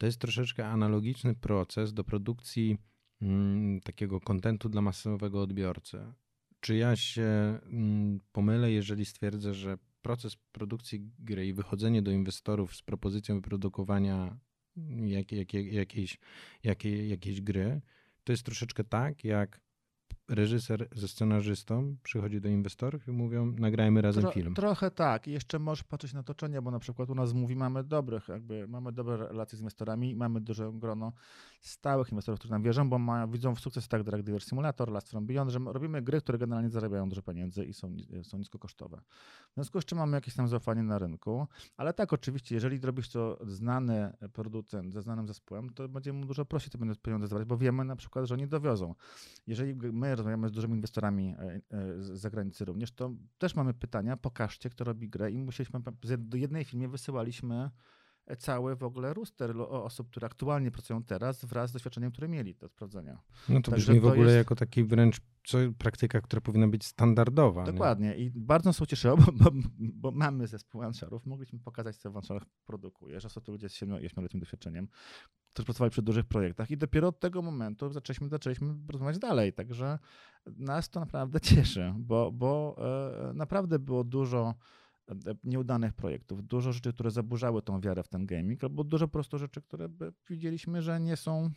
[0.00, 2.78] to jest troszeczkę analogiczny proces do produkcji
[3.22, 6.12] mm, takiego kontentu dla masowego odbiorcy.
[6.60, 12.76] Czy ja się mm, pomylę, jeżeli stwierdzę, że proces produkcji gry i wychodzenie do inwestorów
[12.76, 14.38] z propozycją wyprodukowania
[15.04, 16.18] jak, jak, jak, jakiejś,
[16.64, 17.80] jakiej, jakiejś gry,
[18.24, 19.60] to jest troszeczkę tak, jak
[20.30, 24.54] reżyser ze scenarzystą przychodzi do inwestorów i mówią, nagrajmy razem Tro, film.
[24.54, 25.28] Trochę tak.
[25.28, 28.68] I jeszcze możesz patrzeć na otoczenie, bo na przykład u nas mówi mamy dobrych, jakby
[28.68, 31.12] mamy dobre relacje z inwestorami, mamy duże grono
[31.60, 35.10] stałych inwestorów, którzy nam wierzą, bo ma, widzą w sukces tak Drag Dealer Simulator, Last
[35.10, 39.00] From Beyond, że robimy gry, które generalnie zarabiają dużo pieniędzy i są, są niskokosztowe.
[39.50, 43.08] W związku z czym mamy jakieś tam zaufanie na rynku, ale tak oczywiście, jeżeli robisz
[43.08, 47.56] to znany producent ze znanym zespołem, to będzie mu dużo prościej te pieniądze zdawać, bo
[47.56, 48.94] wiemy na przykład, że oni dowiozą.
[49.46, 54.16] Jeżeli my rozmawiamy z dużymi inwestorami e, e, z zagranicy również, to też mamy pytania,
[54.16, 55.30] pokażcie, kto robi grę.
[55.30, 55.80] I musieliśmy,
[56.18, 57.70] do jednej filmie wysyłaliśmy
[58.36, 62.68] cały w ogóle ruster osób, które aktualnie pracują teraz wraz z doświadczeniem, które mieli do
[62.68, 63.18] sprawdzenia.
[63.48, 64.36] No to Także brzmi w ogóle jest...
[64.36, 65.20] jako taki wręcz
[65.78, 67.64] praktyka, która powinna być standardowa.
[67.64, 68.16] Dokładnie nie?
[68.16, 72.44] i bardzo nas ucieszyło, bo, bo, bo mamy zespół Anszarów, mogliśmy pokazać, co w Anszarach
[72.64, 74.88] produkuje, że są to ludzie z 7-8-letnim doświadczeniem,
[75.52, 79.98] którzy pracowali przy dużych projektach i dopiero od tego momentu zaczęliśmy, zaczęliśmy rozmawiać dalej, także
[80.46, 82.76] nas to naprawdę cieszy, bo, bo
[83.30, 84.54] e, naprawdę było dużo E,
[85.44, 89.38] nieudanych projektów, dużo rzeczy, które zaburzały tą wiarę w ten gaming, albo dużo po prostu
[89.38, 89.88] rzeczy, które
[90.30, 91.50] widzieliśmy, że nie są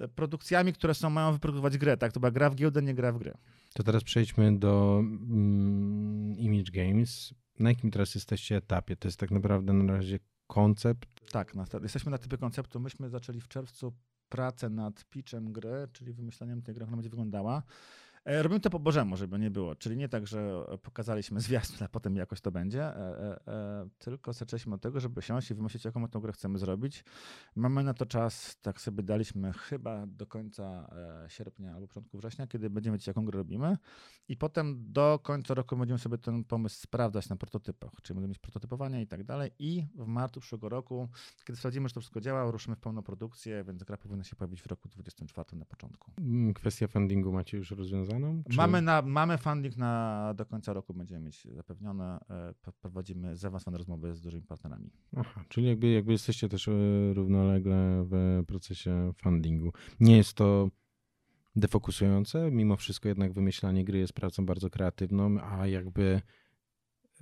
[0.00, 2.12] e, produkcjami, które są, mają wyprodukować grę, tak?
[2.12, 3.34] To była gra w giełdę, nie gra w grę.
[3.74, 7.34] To teraz przejdźmy do mm, Image Games.
[7.58, 8.96] Na jakim teraz jesteście etapie?
[8.96, 11.30] To jest tak naprawdę na razie koncept?
[11.30, 12.80] Tak, na, jesteśmy na typie konceptu.
[12.80, 13.92] Myśmy zaczęli w czerwcu
[14.28, 17.62] pracę nad pitchem gry, czyli wymyśleniem tej gry, jak ona będzie wyglądała.
[18.26, 19.74] E, robimy to po Bożemu, żeby nie było.
[19.74, 24.74] Czyli nie tak, że pokazaliśmy zwiastun, a potem jakoś to będzie, e, e, tylko zaczęliśmy
[24.74, 27.04] od tego, żeby siąść i wymyślić, jaką tą grę chcemy zrobić.
[27.56, 30.90] Mamy na to czas, tak sobie daliśmy chyba do końca
[31.28, 33.76] sierpnia albo początku września, kiedy będziemy wiedzieć, jaką grę robimy.
[34.28, 38.38] I potem do końca roku będziemy sobie ten pomysł sprawdzać na prototypach, czyli będziemy mieć
[38.38, 39.50] prototypowanie i tak dalej.
[39.58, 41.08] I w marcu przyszłego roku,
[41.44, 44.62] kiedy sprawdzimy, że to wszystko działa, ruszymy w pełną produkcję, więc gra powinna się pojawić
[44.62, 46.12] w roku 2024 na początku.
[46.18, 47.70] Mm, kwestia fundingu macie już
[48.50, 48.56] Czy...
[48.56, 52.18] Mamy, na, mamy funding na, do końca roku, będziemy mieć zapewnione.
[52.30, 54.90] E, prowadzimy zaawansowane rozmowy z dużymi partnerami.
[55.16, 56.72] Aha, czyli jakby, jakby jesteście też e,
[57.14, 59.72] równolegle w procesie fundingu.
[60.00, 60.70] Nie jest to
[61.56, 66.20] defokusujące, mimo wszystko jednak wymyślanie gry jest pracą bardzo kreatywną, a jakby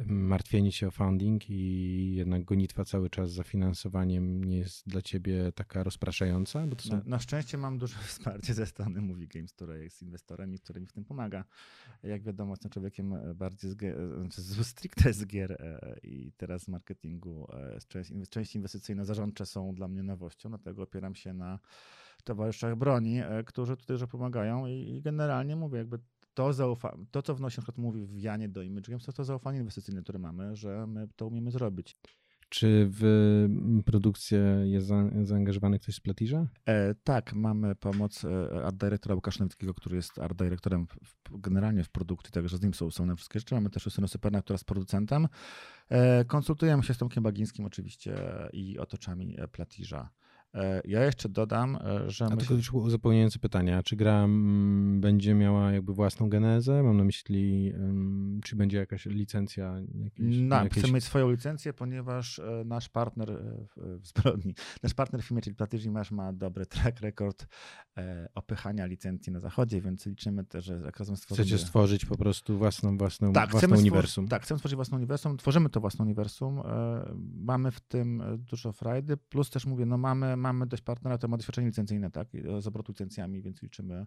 [0.06, 5.52] martwienie się o funding i jednak gonitwa cały czas za finansowaniem nie jest dla ciebie
[5.52, 6.66] taka rozpraszająca?
[6.66, 6.96] Bo są...
[6.96, 10.80] na, na, szczęście mam duże wsparcie ze strony Movie Games, która jest inwestorem i który
[10.80, 11.44] mi w tym pomaga.
[12.02, 13.78] Jak wiadomo, jestem człowiekiem e, bardziej z,
[14.20, 17.46] znaczy z stricte z gier e, i teraz z marketingu.
[17.52, 21.58] E, część, części inwestycyjne zarządcze są dla mnie nowością, dlatego opieram się na
[22.24, 25.98] towarzyszach broni, którzy tutaj że pomagają i, i generalnie mówię, jakby
[26.34, 29.24] to, zaufa- to, co wnosi, na przykład mówi w Janie do Image Games, to to
[29.24, 31.96] zaufanie inwestycyjne, które mamy, że my to umiemy zrobić.
[32.48, 33.48] Czy w
[33.84, 34.86] produkcję jest
[35.22, 36.46] zaangażowany ktoś z Platirza?
[36.66, 41.84] E, tak, mamy pomoc e, art dyrektora Łukasza Nowickiego, który jest art dyrektorem w, generalnie
[41.84, 43.54] w produkcji, także z nim są ustalone wszystkie rzeczy.
[43.54, 45.28] Mamy też Justynę Superna, która jest producentem.
[45.88, 48.14] E, konsultujemy się z Tomkiem Bagińskim oczywiście
[48.52, 50.10] i otoczami Platirza.
[50.54, 52.24] E, ja jeszcze dodam, e, że.
[52.24, 53.82] A tylko już uzupełniające pytania.
[53.82, 56.82] Czy gra mm, będzie miała jakby własną genezę?
[56.82, 57.72] Mam na myśli,
[58.44, 59.74] czy będzie jakaś licencja?
[60.04, 60.78] Jakieś, no, jakieś...
[60.78, 63.38] Chcemy mieć swoją licencję, ponieważ e, nasz partner
[63.76, 67.46] w zbrodni, nasz partner w filmie, czyli Platyż Masz, ma dobry track record
[68.34, 71.46] opychania licencji na zachodzie, więc liczymy też, że jak razem stworzymy...
[71.46, 74.28] Chcecie stworzyć po prostu własną, własną, tak, własną uniwersum.
[74.28, 76.62] tak, chcemy stworzyć własną uniwersum, tworzymy to własne uniwersum.
[77.34, 81.36] Mamy w tym dużo frajdy, plus też mówię, no mamy mamy dość partnera, który ma
[81.36, 82.28] doświadczenie licencyjne, tak,
[82.60, 84.06] z obrotu licencjami, więc liczymy.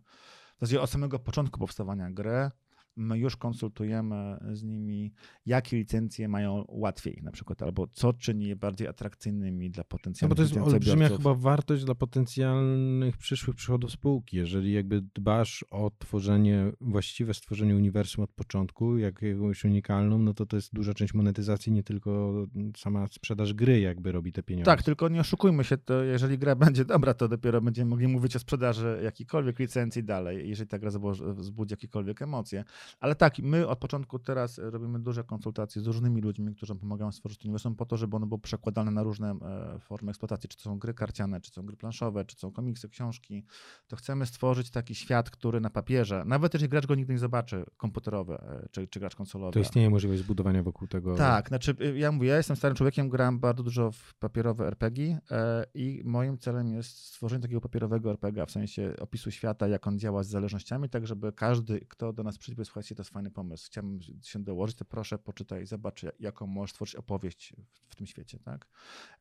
[0.57, 2.51] W zasadzie od samego początku powstawania gry
[2.97, 5.13] my już konsultujemy z nimi,
[5.45, 10.43] jakie licencje mają łatwiej na przykład, albo co czyni je bardziej atrakcyjnymi dla potencjalnych No
[10.43, 14.37] bo to jest olbrzymia chyba wartość dla potencjalnych przyszłych przychodów spółki.
[14.37, 20.55] Jeżeli jakby dbasz o tworzenie, właściwe stworzenie uniwersum od początku, jakąś unikalną, no to to
[20.55, 22.33] jest duża część monetyzacji, nie tylko
[22.77, 24.71] sama sprzedaż gry jakby robi te pieniądze.
[24.71, 28.35] Tak, tylko nie oszukujmy się, to jeżeli gra będzie dobra, to dopiero będziemy mogli mówić
[28.35, 30.91] o sprzedaży jakiejkolwiek licencji dalej, jeżeli ta gra
[31.37, 32.63] zbudzi jakiekolwiek emocje.
[32.99, 37.45] Ale tak, my od początku teraz robimy duże konsultacje z różnymi ludźmi, którzy pomagają stworzyć
[37.45, 40.79] uniwersum po to, żeby ono było przekładane na różne e, formy eksploatacji, czy to są
[40.79, 43.45] gry karciane, czy to są gry planszowe, czy to są komiksy, książki.
[43.87, 47.65] To chcemy stworzyć taki świat, który na papierze, nawet jeżeli gracz go nigdy nie zobaczy,
[47.77, 49.53] komputerowy, e, czy, czy gracz konsolowy.
[49.53, 51.15] To istnieje możliwość zbudowania wokół tego.
[51.15, 55.19] Tak, znaczy y, ja mówię, ja jestem starym człowiekiem, gram bardzo dużo w papierowe RPG
[55.31, 59.99] e, i moim celem jest stworzenie takiego papierowego RPG, w sensie opisu świata, jak on
[59.99, 63.65] działa z zależnościami, tak żeby każdy, kto do nas przyjdzie, słuchajcie, to jest fajny pomysł,
[63.65, 68.39] chciałbym się dołożyć, to proszę poczytaj, zobacz, jaką możesz stworzyć opowieść w, w tym świecie,
[68.39, 68.67] tak?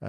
[0.03, 0.09] E,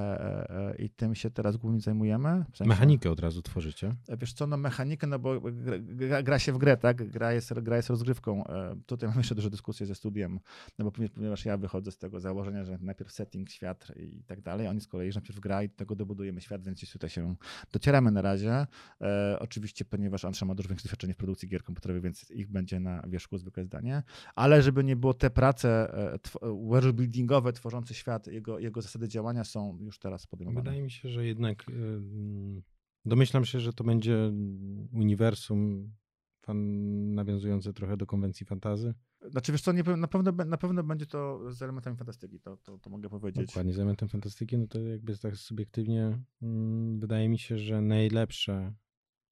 [0.49, 2.45] e, I tym się teraz głównie zajmujemy.
[2.51, 3.95] W sensie, Mechanikę od razu tworzycie?
[4.17, 5.41] Wiesz co, no mechanikę, no bo
[5.81, 7.09] gra, gra, się w grę, tak?
[7.09, 8.43] Gra jest, gra jest rozgrywką.
[8.85, 10.39] Tutaj mam jeszcze dużo dyskusji ze studiem,
[10.79, 14.67] no bo ponieważ ja wychodzę z tego założenia, że najpierw setting, świat i tak dalej,
[14.67, 17.35] oni z kolei, że najpierw gra i tego dobudujemy świat, więc tutaj się
[17.71, 18.67] docieramy na razie.
[19.01, 22.79] E, oczywiście, ponieważ Andrze ma dużo większe doświadczenie w produkcji gier komputerowych, więc ich będzie
[22.79, 24.03] na wierzchu zwykle zdanie,
[24.35, 29.77] ale żeby nie było te prace e, worldbuildingowe tworzące świat, jego, jego zasady działania są
[29.81, 30.63] już teraz podejmowane.
[30.63, 31.65] Wydaje mi się, że jednak
[33.05, 34.31] domyślam się, że to będzie
[34.93, 35.91] uniwersum
[36.47, 38.93] fan nawiązujące trochę do konwencji fantazy.
[39.21, 42.77] Znaczy wiesz co, nie, na, pewno, na pewno będzie to z elementami fantastyki, to, to,
[42.77, 43.47] to mogę powiedzieć.
[43.47, 48.73] Dokładnie, z elementem fantastyki, no to jakby tak subiektywnie mm, wydaje mi się, że najlepsze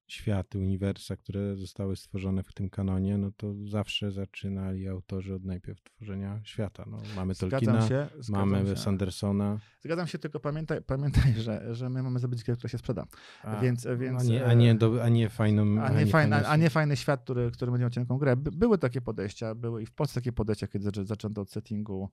[0.06, 5.82] światy, uniwersa, które zostały stworzone w tym kanonie, no to zawsze zaczynali autorzy od najpierw
[5.82, 6.84] tworzenia świata.
[6.90, 8.76] No, mamy Tolkiena, się, mamy się.
[8.76, 9.58] Sandersona.
[9.80, 13.06] Zgadzam się, tylko pamiętaj, pamiętaj że, że my mamy zrobić grę, która się sprzeda.
[13.42, 15.82] A, więc, więc, a, nie, a, nie, do, a nie fajną...
[15.82, 18.36] A nie, fajny, a nie fajny świat, który, który będzie miał cienką grę.
[18.36, 22.10] By, były takie podejścia, były i w Polsce takie podejścia, kiedy zaczęto od settingu E,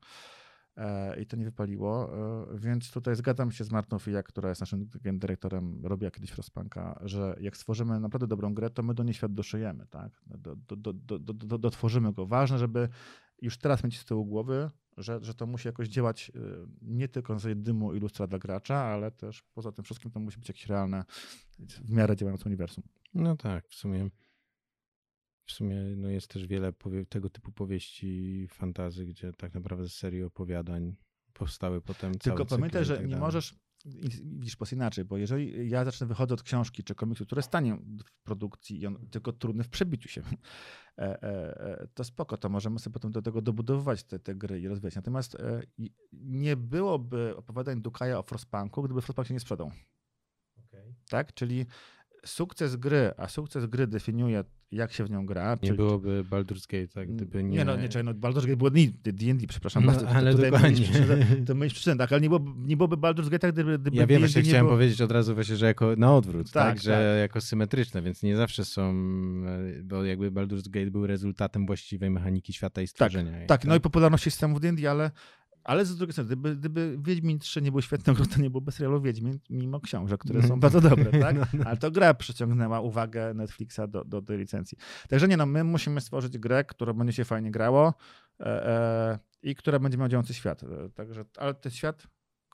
[1.21, 2.09] i to nie wypaliło,
[2.53, 6.99] e, więc tutaj zgadzam się z Martą Fijak, która jest naszym dyrektorem, robiła kiedyś Frostpunka,
[7.03, 10.21] że jak stworzymy naprawdę dobrą grę, to my do niej świat doszyjemy, tak?
[10.25, 12.25] Do, do, do, do, do, dotworzymy go.
[12.25, 12.89] Ważne, żeby
[13.41, 16.39] już teraz mieć z tyłu głowy, że, że to musi jakoś działać e,
[16.81, 20.19] nie tylko na zasadzie dymu i lustra dla gracza, ale też poza tym wszystkim to
[20.19, 21.03] musi być jakieś realne,
[21.59, 22.83] w miarę działające uniwersum.
[23.13, 24.09] No tak, w sumie
[25.53, 26.73] sumie no jest też wiele
[27.09, 30.95] tego typu powieści fantazy, gdzie tak naprawdę z serii opowiadań
[31.33, 33.55] powstały potem Tylko pamiętaj, że tak nie możesz,
[34.23, 38.23] widzisz po inaczej, bo jeżeli ja zacznę wychodzić od książki czy komiksu, które stanie w
[38.23, 40.21] produkcji i on tylko trudny w przebiciu się,
[40.97, 44.61] e, e, e, to spoko, to możemy sobie potem do tego dobudowywać te, te gry
[44.61, 44.95] i rozwijać.
[44.95, 45.37] Natomiast
[46.11, 49.71] nie byłoby opowiadań Dukaja o Frostpunku, gdyby Frostpunk się nie sprzedał.
[50.67, 50.93] Okay.
[51.09, 51.33] Tak?
[51.33, 51.65] Czyli
[52.25, 55.51] sukces gry, a sukces gry definiuje, jak się w nią gra.
[55.51, 55.77] Nie czyli...
[55.77, 57.57] byłoby Baldur's Gate, tak, gdyby nie...
[57.57, 60.09] Nie, no, nie, czekaj, no Baldur's Gate było D&D, przepraszam no, bardzo.
[60.09, 60.85] Ale to, dokładnie.
[61.45, 64.19] To mylisz przyczynę, tak, ale nie byłoby, nie byłoby Baldur's Gate, gdyby, gdyby Ja wiem,
[64.19, 64.75] właśnie chciałem było...
[64.75, 67.19] powiedzieć od razu właśnie, że jako na odwrót, tak, tak, że tak.
[67.19, 68.91] jako symetryczne, więc nie zawsze są,
[69.79, 73.31] e, bo jakby Baldur's Gate był rezultatem właściwej mechaniki świata i stworzenia.
[73.31, 75.11] Tak, tak, no i popularności systemów D&D, ale
[75.63, 78.71] ale z drugiej strony, gdyby, gdyby Wiedźmin 3 nie był świetną grą, to nie byłoby
[78.71, 81.35] serialu Wiedźmin, mimo książek, które są bardzo dobre, tak?
[81.35, 81.65] No, no.
[81.65, 84.77] Ale to gra przyciągnęła uwagę Netflixa do, do tej licencji.
[85.09, 87.93] Także nie no, my musimy stworzyć grę, która będzie się fajnie grało
[88.39, 90.63] e, e, i która będzie miała działający świat.
[90.63, 92.07] E, także, ale ten świat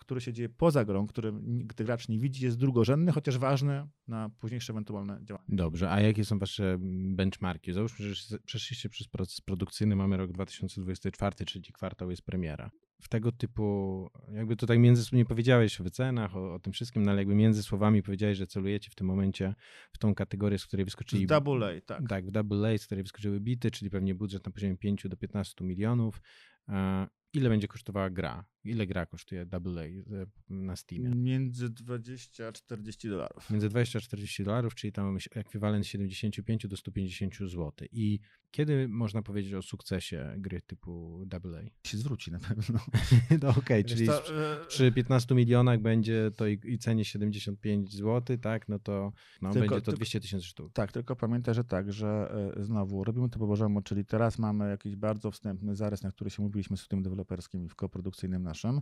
[0.09, 4.29] który się dzieje poza grą, który gdy gracz nie widzi, jest drugorzędny, chociaż ważny na
[4.29, 5.45] późniejsze ewentualne działania.
[5.49, 6.77] Dobrze, a jakie są wasze
[7.15, 7.73] benchmarki?
[7.73, 12.71] Załóżmy, że przeszliście przez proces produkcyjny, mamy rok 2024, trzeci kwartał jest premiera.
[13.01, 17.11] W tego typu, jakby tutaj między nie powiedziałeś o wycenach, o, o, tym wszystkim, no
[17.11, 19.55] ale jakby między słowami powiedziałeś, że celujecie w tym momencie
[19.91, 21.25] w tą kategorię, z której wyskoczyli...
[21.25, 22.07] W double A, tak.
[22.09, 25.17] Tak, w double A, z której wyskoczyły bity, czyli pewnie budżet na poziomie 5 do
[25.17, 26.21] 15 milionów.
[26.69, 28.45] E, ile będzie kosztowała gra?
[28.63, 31.09] Ile gra kosztuje AA e, na Steamie?
[31.09, 33.49] Między 20 a 40 dolarów.
[33.49, 37.71] Między 20 a 40 dolarów, czyli tam ekwiwalent 75 do 150 zł.
[37.91, 38.19] I
[38.51, 41.61] kiedy można powiedzieć o sukcesie gry typu AA?
[41.87, 42.79] Się zwróci na pewno.
[43.43, 47.93] no okej, okay, czyli to, e, przy 15 milionach będzie to i, i cenie 75
[47.93, 50.73] zł, tak, no to no, tylko, będzie to 200 tysięcy sztuk.
[50.73, 54.95] Tak, tylko pamiętaj, że tak, że znowu robimy to po Bożemu, czyli teraz mamy jakiś
[54.95, 58.81] bardzo wstępny zarys, na który się mówiliśmy z tym deweloperskim i w koprodukcyjnym naszym.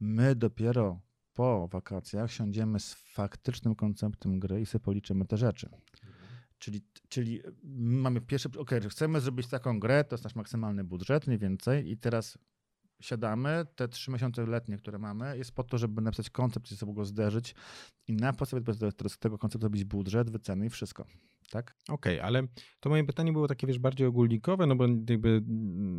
[0.00, 1.00] My dopiero
[1.34, 5.68] po wakacjach siądziemy z faktycznym konceptem gry i sobie policzymy te rzeczy.
[6.58, 11.38] Czyli, czyli mamy pierwszy, ok, chcemy zrobić taką grę, to jest nasz maksymalny budżet, mniej
[11.38, 12.38] więcej, i teraz
[13.00, 16.92] siadamy, te trzy miesiące letnie, które mamy, jest po to, żeby napisać koncept, ze sobą
[16.92, 17.54] go zderzyć
[18.08, 18.62] i na podstawie
[19.18, 21.06] tego konceptu zrobić budżet, wyceny i wszystko.
[21.50, 21.76] Tak?
[21.88, 22.42] Okej, ale
[22.80, 25.42] to moje pytanie było takie, wiesz, bardziej ogólnikowe, no bo jakby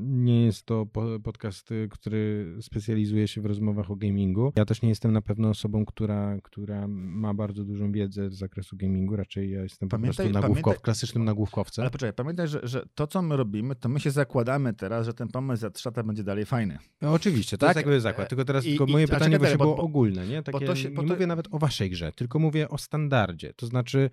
[0.02, 4.54] nie jest to po- podcast, y, który specjalizuje się w rozmowach o gamingu.
[4.56, 8.78] Ja też nie jestem na pewno osobą, która, która ma bardzo dużą wiedzę z zakresu
[8.78, 11.84] gamingu, raczej ja jestem po Pamiętaj- prostu nagłówkow, pamiętaj- klasycznym nagłówkowcem.
[11.84, 15.14] Ale poczekaj, pamiętaj, że, że to, co my robimy, to my się zakładamy teraz, że
[15.14, 16.78] ten pomysł za trzy lata będzie dalej fajny.
[17.02, 18.30] No, oczywiście, to Tak, jest jakby zakład.
[18.30, 20.44] Tylko teraz i- tylko i- moje a pytanie właśnie było ogólne, nie?
[20.44, 23.54] Takie, to się- nie to- mówię nawet o waszej grze, tylko mówię o standardzie.
[23.54, 24.10] To znaczy,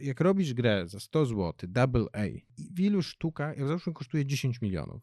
[0.00, 2.20] jak robisz grę za 100 zł, double A,
[2.74, 5.02] w ilu sztukach, jak załóżmy kosztuje 10 milionów,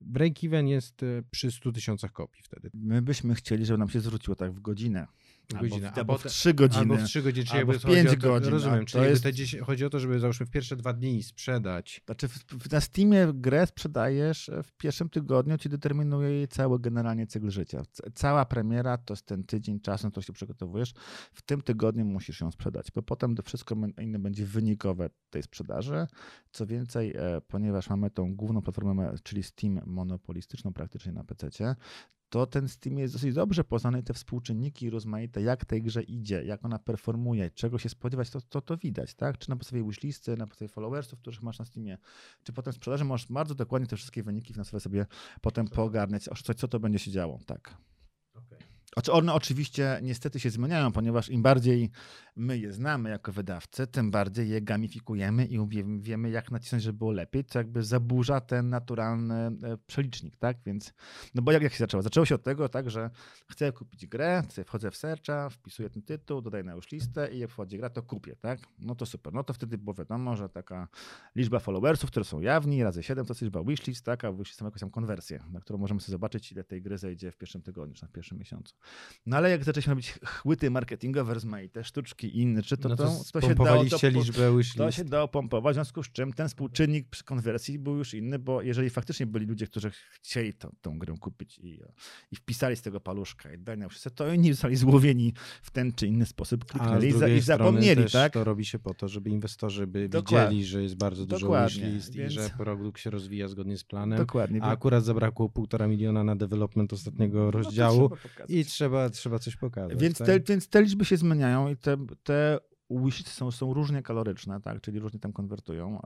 [0.00, 2.70] break-even jest e, przy 100 tysiącach kopii wtedy.
[2.74, 5.06] My byśmy chcieli, żeby nam się zwróciło tak w godzinę.
[5.54, 5.90] Albo godzinę.
[5.90, 6.80] w, A albo w potem- trzy godziny.
[6.80, 9.04] Albo w 3 godziny, czyli albo w chodzi pięć o to, godzin, Rozumiem, to czyli
[9.04, 12.00] jest- te 10, chodzi o to, żeby załóżmy w pierwsze dwa dni sprzedać.
[12.06, 16.80] Znaczy w, w, na Steamie grę sprzedajesz e, w pierwszym tygodniu, ci determinuje jej cały
[16.80, 17.82] generalnie cykl życia.
[18.14, 20.92] Cała premiera to jest ten tydzień czasu, na który się przygotowujesz.
[21.32, 26.06] W tym tygodniu musisz ją sprzedać, bo potem to wszystko inne będzie wynikowe tej sprzedaży.
[26.52, 31.74] Co więcej, e, ponieważ mamy tą główną platformę, czyli Steam monopolistyczną praktycznie na PC,
[32.32, 36.44] to ten Steam jest dosyć dobrze poznany i te współczynniki rozmaite, jak tej grze idzie,
[36.44, 39.38] jak ona performuje, czego się spodziewać, to, to, to widać, tak?
[39.38, 41.98] Czy na podstawie wishlisty, na podstawie followersów, których masz na Steamie,
[42.42, 45.06] czy potem sprzedaży, możesz bardzo dokładnie te wszystkie wyniki finansowe sobie
[45.40, 47.76] potem poogarniać, co, co to będzie się działo, tak.
[48.96, 51.90] Oczy- One oczywiście niestety się zmieniają, ponieważ im bardziej
[52.36, 56.98] my je znamy jako wydawcy, tym bardziej je gamifikujemy i wie- wiemy, jak nacisnąć, żeby
[56.98, 59.50] było lepiej, co jakby zaburza ten naturalny e,
[59.86, 60.56] przelicznik, tak?
[60.66, 60.94] Więc,
[61.34, 62.02] no bo jak, jak się zaczęło?
[62.02, 63.10] Zaczęło się od tego, tak, że
[63.50, 67.50] chcę kupić grę, wchodzę w searcha, wpisuję ten tytuł, dodaję na już listę i jak
[67.50, 68.60] wchodzi gra, to kupię, tak?
[68.78, 69.32] No to super.
[69.32, 70.88] No to wtedy było wiadomo, że taka
[71.36, 74.24] liczba followersów, które są jawni, razy 7 to jest liczba wishlist, tak?
[74.24, 77.30] A wishlist są jakąś tam konwersję, na którą możemy sobie zobaczyć, ile tej gry zejdzie
[77.30, 78.74] w pierwszym tygodniu, czy na pierwszym miesiącu.
[79.26, 83.04] No ale jak zaczęliśmy robić chłyty marketingowe, rozmaite sztuczki i inne, czy to, no to,
[83.04, 86.48] to, to, się dało, to, liczbę to się dało pompować, w związku z czym ten
[86.48, 90.98] współczynnik przy konwersji był już inny, bo jeżeli faktycznie byli ludzie, którzy chcieli tą, tą
[90.98, 91.80] grę kupić i,
[92.30, 95.92] i wpisali z tego paluszka i dali na wszystko, to oni zostali złowieni w ten
[95.92, 98.32] czy inny sposób, kliknęli i, za, i zapomnieli, tak?
[98.32, 100.48] to robi się po to, żeby inwestorzy by Dokładnie.
[100.48, 104.18] widzieli, że jest bardzo dużo wishlist więc- i że produkt się rozwija zgodnie z planem.
[104.18, 104.62] Dokładnie.
[104.62, 108.50] A akurat zabrakło półtora miliona na development ostatniego No rozdziału pokazać.
[108.50, 109.98] i trzeba, trzeba coś pokazać.
[109.98, 110.26] Więc tak?
[110.26, 112.58] te, więc te liczby się zmieniają i te, te
[112.90, 114.80] wishy są, są różnie kaloryczne, tak?
[114.80, 116.00] czyli różnie tam konwertują.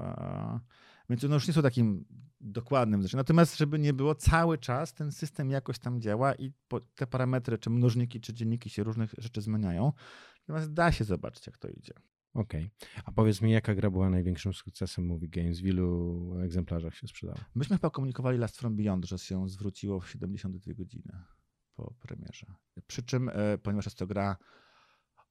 [1.10, 2.04] Więc one już nie są takim
[2.40, 3.16] dokładnym znaczy.
[3.16, 6.52] Natomiast, żeby nie było, cały czas ten system jakoś tam działa i
[6.94, 9.92] te parametry, czy mnożniki, czy dzienniki się różnych rzeczy zmieniają.
[10.48, 11.94] Natomiast da się zobaczyć, jak to idzie.
[12.34, 12.70] Okej.
[13.04, 15.60] A powiedz mi, jaka gra była największym sukcesem Movie Games?
[15.60, 17.38] W ilu egzemplarzach się sprzedała?
[17.54, 21.12] Myśmy chyba komunikowali Last From Beyond, że się zwróciło w 72 godziny
[21.76, 22.46] po premierze.
[22.86, 24.36] Przy czym, e, ponieważ jest to gra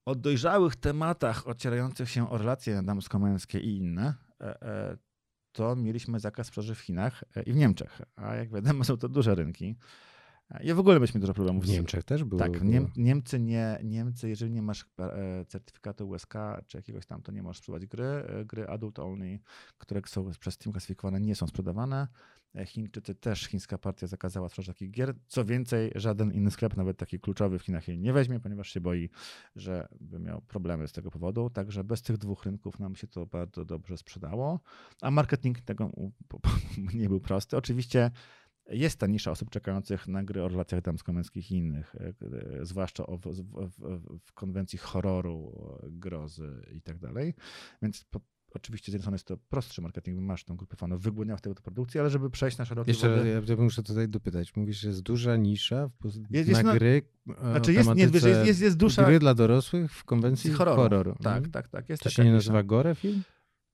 [0.05, 4.97] o dojrzałych tematach ocierających się o relacje damsko-męskie i inne, e, e,
[5.51, 8.01] to mieliśmy zakaz sprzedaży w Chinach i w Niemczech.
[8.15, 9.75] A jak wiadomo, są to duże rynki.
[10.63, 12.39] I w ogóle mieliśmy dużo problemów W z- Niemczech też było?
[12.39, 12.61] tak.
[12.61, 14.85] Niem, Niemcy nie, Niemcy, jeżeli nie masz
[15.47, 16.33] certyfikatu USK
[16.67, 18.23] czy jakiegoś tam, to nie możesz sprzedawać gry.
[18.45, 19.39] Gry adult only,
[19.77, 22.07] które są przez Steam klasyfikowane, nie są sprzedawane.
[22.55, 25.15] E, Chińczycy też, chińska partia zakazała sprzedaży takich gier.
[25.27, 28.81] Co więcej, żaden inny sklep, nawet taki kluczowy w Chinach jej nie weźmie, ponieważ się
[28.81, 29.09] boi,
[29.55, 31.49] że by miał problemy z tego powodu.
[31.49, 34.59] Także bez tych dwóch rynków nam się to bardzo dobrze sprzedało.
[35.01, 35.91] A marketing tego
[36.93, 37.57] nie był prosty.
[37.57, 38.11] Oczywiście
[38.69, 42.13] jest ta nisza osób czekających na gry o relacjach damsko-męskich i innych, e,
[42.61, 45.51] e, zwłaszcza w, w, w, konwencji horroru,
[45.83, 47.33] grozy i tak dalej.
[47.81, 48.05] Więc
[48.55, 51.55] oczywiście z jednej strony jest to prostszy marketing, masz tą grupę fanów wygłodniał w tego
[51.55, 53.41] produkcji, ale żeby przejść na szerokie Jeszcze wody...
[53.47, 54.55] ja, muszę tutaj dopytać.
[54.55, 57.95] Mówisz, że jest duża nisza w, pos- Jest- na jest na- gry e, Znaczy jest,
[57.95, 60.81] nie, wiesz, jest, jest, jest dusza gry dla dorosłych w konwencji horroru.
[60.81, 61.15] horroru.
[61.23, 61.51] Tak, Mhm.
[61.51, 61.89] tak, tak.
[61.89, 63.23] Jest To taka się nie nazywa gore film?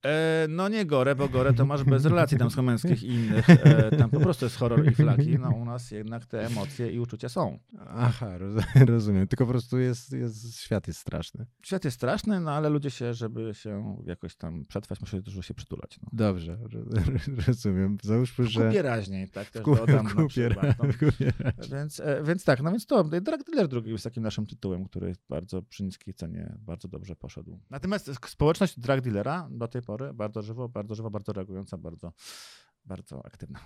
[0.06, 3.50] E, no nie gore, bo gore to masz bez relacji damsko-męskich i innych.
[3.50, 5.40] E, tam po prostu jest horror i flaki.
[5.40, 7.60] No u nas jednak te emocje i uczucia są.
[7.88, 9.28] Aha, roz, rozumiem.
[9.28, 11.46] Tylko po prostu jest, jest, świat jest straszny.
[11.66, 15.54] Świat jest straszny, no ale ludzie się, żeby się jakoś tam przetrwać, muszą dużo się
[15.54, 16.00] przytulać.
[16.04, 16.10] No.
[16.14, 17.98] Dobrze, roz- rozumiem.
[18.04, 18.68] Załóżmy, że...
[18.68, 20.76] kupie raźniej, tak też Ku- dodam na kupie- przykład.
[20.80, 20.88] No.
[21.78, 25.16] Więc, e, więc tak, no więc to Drag Dealer drugi jest takim naszym tytułem, który
[25.30, 27.60] bardzo przy niskiej cenie bardzo dobrze poszedł.
[27.70, 32.14] Natomiast społeczność Drag Dealera do tej pory bardzo żywo, bardzo żywo, bardzo reagująca, bardzo,
[32.86, 33.60] bardzo aktywna.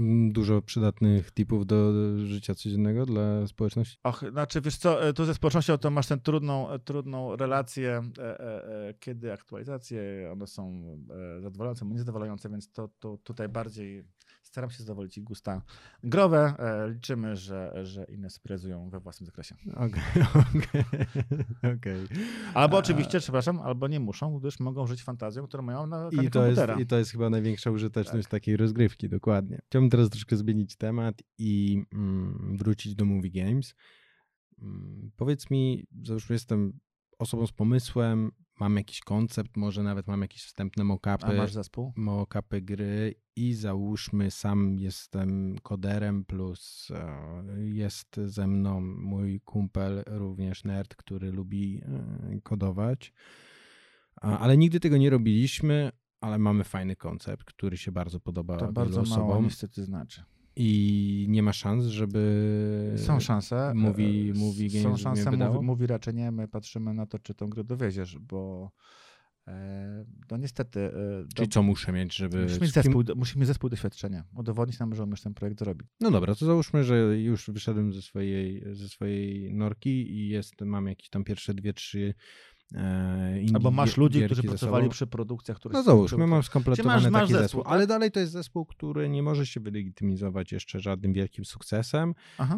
[0.00, 3.98] Mm, Dużo przydatnych tipów do życia codziennego dla społeczności.
[4.02, 8.10] Och, znaczy wiesz co, e, tu ze społecznością to masz tę trudną, e, trudną relację,
[8.18, 10.82] e, kiedy aktualizacje, one są
[11.40, 14.04] zadowalające, niezadowalające, więc to, to tutaj bardziej
[14.48, 15.62] staram się zadowolić ich gusta
[16.02, 16.54] growe.
[16.58, 19.54] E, liczymy, że, że inne sprezują we własnym zakresie.
[19.74, 20.22] Okej,
[20.56, 20.84] okej,
[21.76, 22.06] okej.
[22.54, 26.28] Albo A- oczywiście, przepraszam, albo nie muszą, gdyż mogą żyć fantazją, którą mają na ekranie
[26.28, 26.62] I to, jest.
[26.80, 28.30] I to jest chyba największa użyteczność Tak.
[28.30, 29.58] takiej rozgrywki, dokładnie.
[29.66, 33.74] Chciałbym teraz troszkę zmienić temat i mm, wrócić do movie games.
[34.62, 36.78] Mm, powiedz mi, załóżmy jestem
[37.18, 41.92] osobą z pomysłem, mam jakiś koncept, może nawet mam jakieś wstępne A mock-upy, masz zespół?
[41.96, 50.64] mock-upy gry i załóżmy sam jestem koderem plus e, jest ze mną mój kumpel, również
[50.64, 53.12] nerd, który lubi e, kodować.
[54.20, 58.60] A, ale nigdy tego nie robiliśmy, ale mamy fajny koncept, który się bardzo podoba To
[58.60, 60.22] wielu bardzo mało osobom niestety znaczy.
[60.60, 63.72] I nie ma szans, żeby Są szanse.
[63.74, 66.30] mówi- e, mówi Są szanse, mówi, mówi raczej nie.
[66.30, 68.70] My patrzymy na to, czy tą grę dowieziesz, bo
[69.48, 70.80] e, no niestety...
[70.80, 72.42] E, Czyli do- co muszę mieć, żeby...
[72.42, 74.24] Musisz mieć, kim- zespół, musisz mieć zespół doświadczenia.
[74.34, 75.88] Udowodnić nam, że umiesz ten projekt zrobić.
[76.00, 80.86] No dobra, to załóżmy, że już wyszedłem ze swojej, ze swojej norki i jest, mam
[80.86, 82.14] jakieś tam pierwsze dwie, trzy
[83.40, 87.20] indie Albo masz ludzi, którzy pracowali przy produkcjach, które No załóżmy, mam skompletowany masz- masz
[87.22, 87.72] taki zespół, zespół, tak?
[87.72, 92.14] ale dalej to jest zespół, który nie może się wylegitymizować jeszcze żadnym wielkim sukcesem,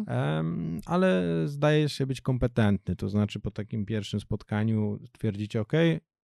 [0.07, 5.73] em, ale zdaje się być kompetentny, to znaczy po takim pierwszym spotkaniu twierdzicie, ok,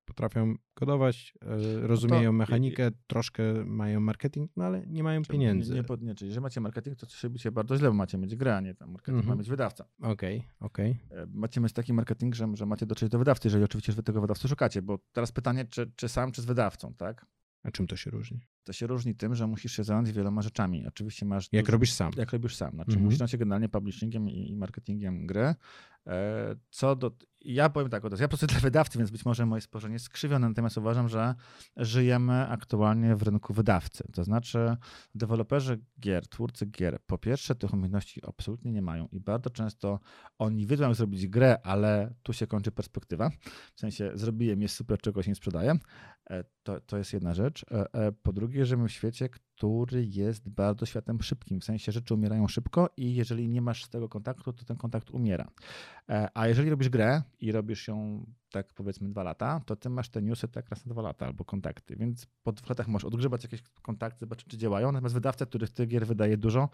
[0.08, 5.72] potrafią kodować, e, rozumieją mechanikę, troszkę mają marketing, no ale nie mają pieniędzy.
[5.74, 8.18] Nie, nie, pod- nie, czyli że macie marketing, to się się bardzo źle, bo macie
[8.18, 9.30] mieć grę, a nie tam marketing Mhm.
[9.38, 9.86] ma mieć wydawca.
[10.02, 10.98] Okej, okej.
[11.12, 14.22] E, Macie mieć taki marketing, że, że macie dotrzeć do wydawcy, jeżeli oczywiście wy tego
[14.22, 17.26] wydawcy szukacie, bo teraz pytanie, czy, czy sam, czy z wydawcą, tak?
[17.64, 18.40] A czym to się różni?
[18.68, 20.88] To się różni tym, że musisz się zająć wieloma rzeczami.
[20.88, 21.50] Oczywiście masz...
[21.52, 22.12] Jak dużo- robisz sam?
[22.18, 22.72] Jak robisz sam.
[22.72, 23.06] Znaczy Mhm.
[23.06, 25.56] musisz się generalnie publishingiem i, marketingiem gry.
[26.08, 27.12] E, Co do...
[27.42, 30.78] Ja powiem tak, ja pracuję dla wydawcy, więc być może moje spojrzenie jest skrzywione, natomiast
[30.78, 31.36] uważam, że
[31.78, 34.04] żyjemy aktualnie w rynku wydawcy.
[34.14, 34.78] To znaczy
[35.16, 40.00] deweloperzy gier, twórcy gier, po pierwsze tych umiejętności absolutnie nie mają i bardzo często
[40.40, 43.30] oni wiedzą, jak zrobić grę, ale tu się kończy perspektywa.
[43.76, 45.76] W sensie zrobiłem, jest super, czegoś nie sprzedaję.
[46.30, 47.66] E, To, to jest jedna rzecz.
[47.72, 52.48] E, Po drugie, żyjemy w świecie, który jest bardzo światem szybkim, w sensie rzeczy umierają
[52.48, 55.48] szybko i jeżeli nie masz z tego kontaktu, to ten kontakt umiera.
[56.10, 60.10] E, A jeżeli robisz grę i robisz ją tak powiedzmy dwa lata, to ty masz
[60.10, 63.44] te newsy tak raz na dwa lata albo kontakty, więc po dwóch latach możesz odgrzebać
[63.44, 66.70] jakieś kontakty, zobaczyć czy działają, natomiast wydawca, który tych gier wydaje dużo,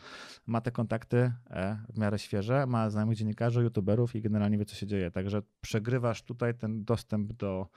[0.45, 4.75] ma te kontakty e, w miarę świeże, ma znajomych dziennikarzy, youtuberów i generalnie wie co
[4.75, 7.67] się dzieje, także przegrywasz tutaj ten dostęp do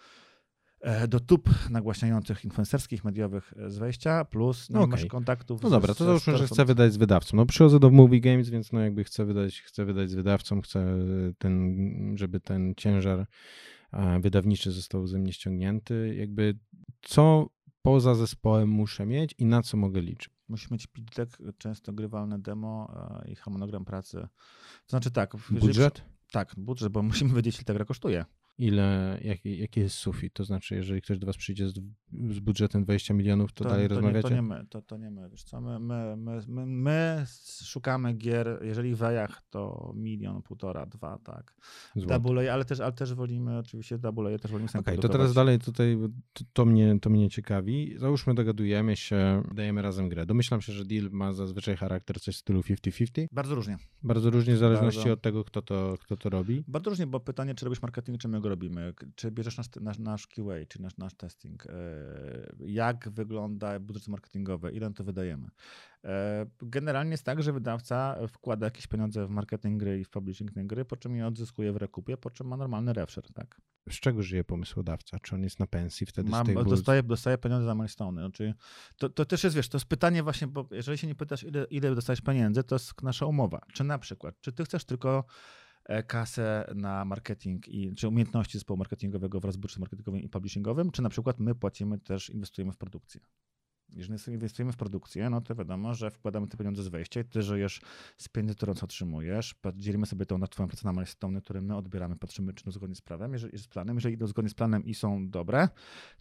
[1.09, 4.91] do tub nagłaśniających influencerskich, mediowych e, z wejścia, plus no, Okej.
[4.91, 7.37] masz kontaktów No dobra, z- to załóżmy, że chcę wydać z wydawcą.
[7.37, 10.99] No przychodzę do Movie Games, więc no jakby chcę wydać, chcę wydać z wydawcą, chcę
[11.39, 11.75] ten,
[12.19, 13.27] żeby ten ciężar
[13.93, 16.15] e, wydawniczy został ze mnie ściągnięty.
[16.19, 16.59] Jakby
[17.03, 17.49] co
[17.83, 20.31] poza zespołem muszę mieć i na co mogę liczyć?
[20.49, 22.93] Musisz mieć pitch deck, często grywalne demo
[23.25, 24.17] e, i harmonogram pracy.
[24.17, 24.29] To
[24.91, 25.35] znaczy tak.
[25.35, 26.03] jeżeli- Budżet?
[26.33, 28.25] Tak, budżet, bo musimy wiedzieć, ile ta gra kosztuje.
[28.59, 30.33] Ile, jaki, jaki jest sufit?
[30.33, 31.73] To znaczy, jeżeli ktoś do was przyjdzie z,
[32.31, 34.29] z budżetem 20 milionów, to, dalej nie, rozmawiacie?
[34.29, 35.31] to nie my, to, to nie my.
[35.31, 37.25] Wiesz co, my, my, my, my, my
[37.65, 41.55] szukamy gier, jeżeli w wejach, to milion, półtora, dwa, tak.
[41.97, 45.21] Double ale też, ale też wolimy, oczywiście double też wolimy sami Okej, to produkować.
[45.25, 45.99] teraz dalej tutaj,
[46.33, 47.95] to, to, mnie, to mnie ciekawi.
[47.99, 50.27] Załóżmy, dogadujemy się, dajemy razem grę.
[50.27, 53.27] Domyślam się, że deal ma zazwyczaj charakter coś w stylu 50-50.
[53.33, 53.79] Bardzo różnie.
[54.03, 55.13] Bardzo różnie w zależności Bardzo.
[55.13, 56.65] od tego, kto to, kto to robi.
[56.69, 58.95] Bardzo różnie, bo pytanie, czy robisz marketing, czy my robimy.
[59.15, 61.67] Czy bierzesz nasz, nasz, nasz QA, czy nasz, nasz testing.
[61.67, 61.71] e,
[62.67, 65.49] Jak wygląda budżet marketingowy, ile to wydajemy.
[66.05, 70.53] E, Generalnie jest tak, że wydawca wkłada jakieś pieniądze w marketing gry i w publishing
[70.53, 73.61] tej gry, po czym je odzyskuje w rekupie, po czym ma normalny refshare, tak?
[73.91, 75.19] Z czego żyje pomysłodawca?
[75.19, 78.21] Czy on jest na pensji wtedy Ma, z ból- dostaje, dostaje pieniądze za milestone.
[78.21, 78.55] Znaczy,
[78.99, 81.65] to, to też jest, wiesz, to jest pytanie właśnie, bo jeżeli się nie pytasz, ile,
[81.65, 83.61] ile dostajesz pieniędzy, to jest nasza umowa.
[83.73, 85.25] Czy na przykład, czy ty chcesz tylko
[86.07, 91.03] kasę na marketing i czy umiejętności zespołu marketingowego wraz z budżetem marketingowym i publishingowym, czy
[91.03, 93.21] na przykład my płacimy też, inwestujemy w produkcję.
[93.95, 97.43] Jeżeli inwestujemy w produkcję, no to wiadomo, że wkładamy te pieniądze z wejścia i ty
[97.43, 97.81] żyjesz
[98.17, 99.55] z pieniędzy, które otrzymujesz.
[99.77, 102.95] Dzielimy sobie tą na twoją pracę na milestone, które my odbieramy, patrzymy, czy to zgodnie
[102.95, 103.97] z prawem, jeżeli z planem.
[103.97, 105.69] Jeżeli idą zgodnie z planem i są dobre,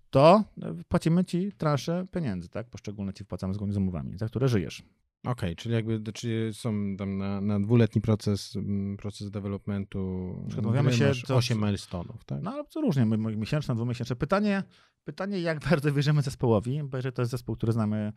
[0.10, 2.70] to e, płacimy ci transze pieniędzy, tak?
[2.70, 4.84] Poszczególne ci wpłacamy zgodnie z umowami, za które żyjesz.
[5.28, 8.58] Okej, czyli jakby czyli są tam na, na dwuletni proces,
[8.98, 10.00] proces developmentu.
[10.48, 12.42] gry się, to- 8 milestone'ów, tak?
[12.42, 14.16] No ale to różnie, miesięczne, dwumiesięczne.
[14.16, 14.64] Pytanie,
[15.04, 18.14] pytanie, jak bardzo wierzymy zespołowi, bo jeżeli to jest zespół, który znamy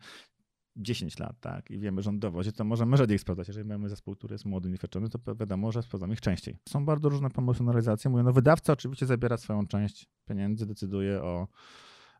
[0.75, 3.47] 10 lat, tak, i wiemy, dowodzi, to możemy rzadziej sprawdzać.
[3.47, 6.57] Jeżeli mamy zespół, który jest młody, nieświadczony, to wiadomo, że sprawdzamy ich częściej.
[6.69, 8.11] Są bardzo różne pomysły na realizację.
[8.11, 11.47] Mówię, no wydawca oczywiście zabiera swoją część pieniędzy, decyduje o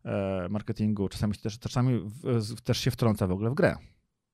[0.06, 3.76] e, marketingu, czasami też, czasami w, też się wtrąca w ogóle w grę.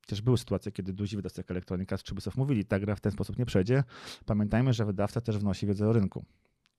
[0.05, 3.01] Też były sytuacje, kiedy duzi wydawcy jak Electronic Arts czy Ubisoft mówili, ta gra w
[3.01, 3.83] ten sposób nie przejdzie.
[4.25, 6.25] Pamiętajmy, że wydawca też wnosi wiedzę o rynku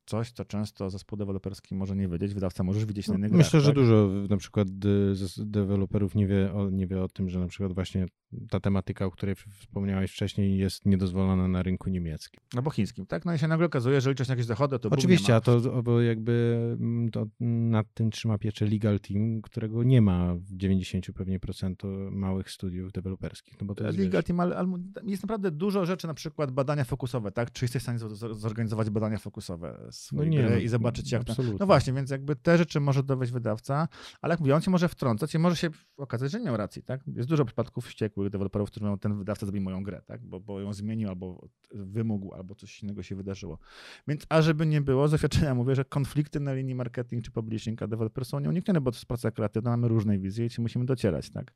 [0.07, 3.63] coś, co często zespół deweloperski może nie wiedzieć, wydawca możesz widzieć na innych Myślę, grach,
[3.63, 3.75] że tak?
[3.75, 4.69] dużo na przykład
[5.39, 8.07] y, deweloperów nie wie, o, nie wie o tym, że na przykład właśnie
[8.51, 12.41] ta tematyka, o której wspomniałeś wcześniej, jest niedozwolona na rynku niemieckim.
[12.57, 13.25] Albo chińskim, tak?
[13.25, 16.01] No i się nagle okazuje, że liczysz na jakieś dochody, to Oczywiście, a to bo
[16.01, 21.41] jakby mm, to nad tym trzyma pieczę legal team, którego nie ma w 90 pewnie
[21.41, 23.61] procent małych studiów deweloperskich.
[23.61, 24.69] No bo to jest, Legal wiesz, Team, ale, ale
[25.05, 27.53] jest naprawdę dużo rzeczy, na przykład badania fokusowe, tak?
[27.53, 27.99] Czy jesteś w stanie
[28.33, 31.33] zorganizować badania fokusowe swojej nie, gry no, i zobaczyć jak to...
[31.33, 31.59] absolutnie.
[31.61, 33.89] No właśnie, więc jakby te rzeczy może dowieść wydawca,
[34.21, 36.83] ale jak mówię, on cię może wtrącać i może się okazać, że nie miał racji,
[36.83, 37.01] tak?
[37.07, 40.25] Jest dużo przypadków wściekłych deweloperów, którzy mówią, ten wydawca zrobił moją grę, tak?
[40.25, 43.59] Bo, bo ją zmienił, albo wymógł, albo coś innego się wydarzyło.
[44.09, 47.83] Więc a żeby nie było, z doświadczenia mówię, że konflikty na linii marketing czy publishing
[47.83, 50.85] a developer są nieuniknione, bo to jest praca kreatywna, mamy różne wizje i się musimy
[50.85, 51.53] docierać, tak?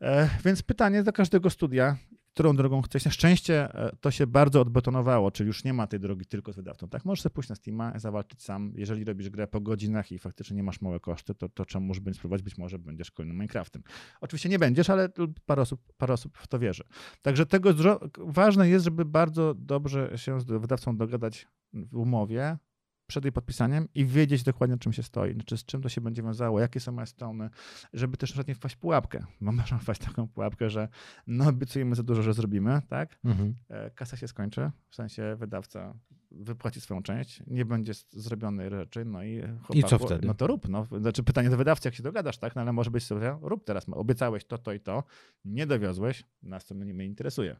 [0.00, 1.96] E, więc pytanie do każdego studia,
[2.34, 3.04] którą drogą chcesz.
[3.04, 6.56] Na szczęście e, to się bardzo odbetonowało, czyli już nie ma tej drogi tylko z
[6.56, 6.88] wydawcą.
[6.88, 8.72] Tak, możesz sobie pójść na Steama, zawalczyć sam.
[8.76, 12.18] Jeżeli robisz grę po godzinach i faktycznie nie masz małe koszty, to, to czemuż będziesz
[12.18, 13.82] spróbować, być może będziesz kolejnym Minecraftem.
[14.20, 15.08] Oczywiście nie będziesz, ale
[15.46, 16.84] parę osób, parę osób w to wierzy.
[17.22, 17.70] Także tego
[18.18, 22.58] ważne jest, żeby bardzo dobrze się z wydawcą dogadać w umowie,
[23.06, 26.22] przed jej podpisaniem i wiedzieć dokładnie, czym się stoi, znaczy z czym to się będzie
[26.22, 27.48] wiązało, jakie są milestone'y,
[27.92, 30.88] żeby też nie wpaść w pułapkę, bo można wpaść w taką pułapkę, że
[31.26, 33.18] no obiecujemy za dużo, że zrobimy, tak?
[33.24, 33.54] Mhm.
[33.68, 35.94] E, Kasa się skończy, w sensie wydawca
[36.30, 40.26] wypłaci swoją część, nie będzie zrobionej rzeczy, no i chłopaku, co wtedy?
[40.26, 40.86] No to rób, no.
[41.00, 42.56] Znaczy pytanie do wydawcy, jak się dogadasz, tak?
[42.56, 45.04] No ale może być sobie, rób teraz, obiecałeś to, to i to,
[45.44, 47.56] nie dowiozłeś, nas to mnie nie interesuje.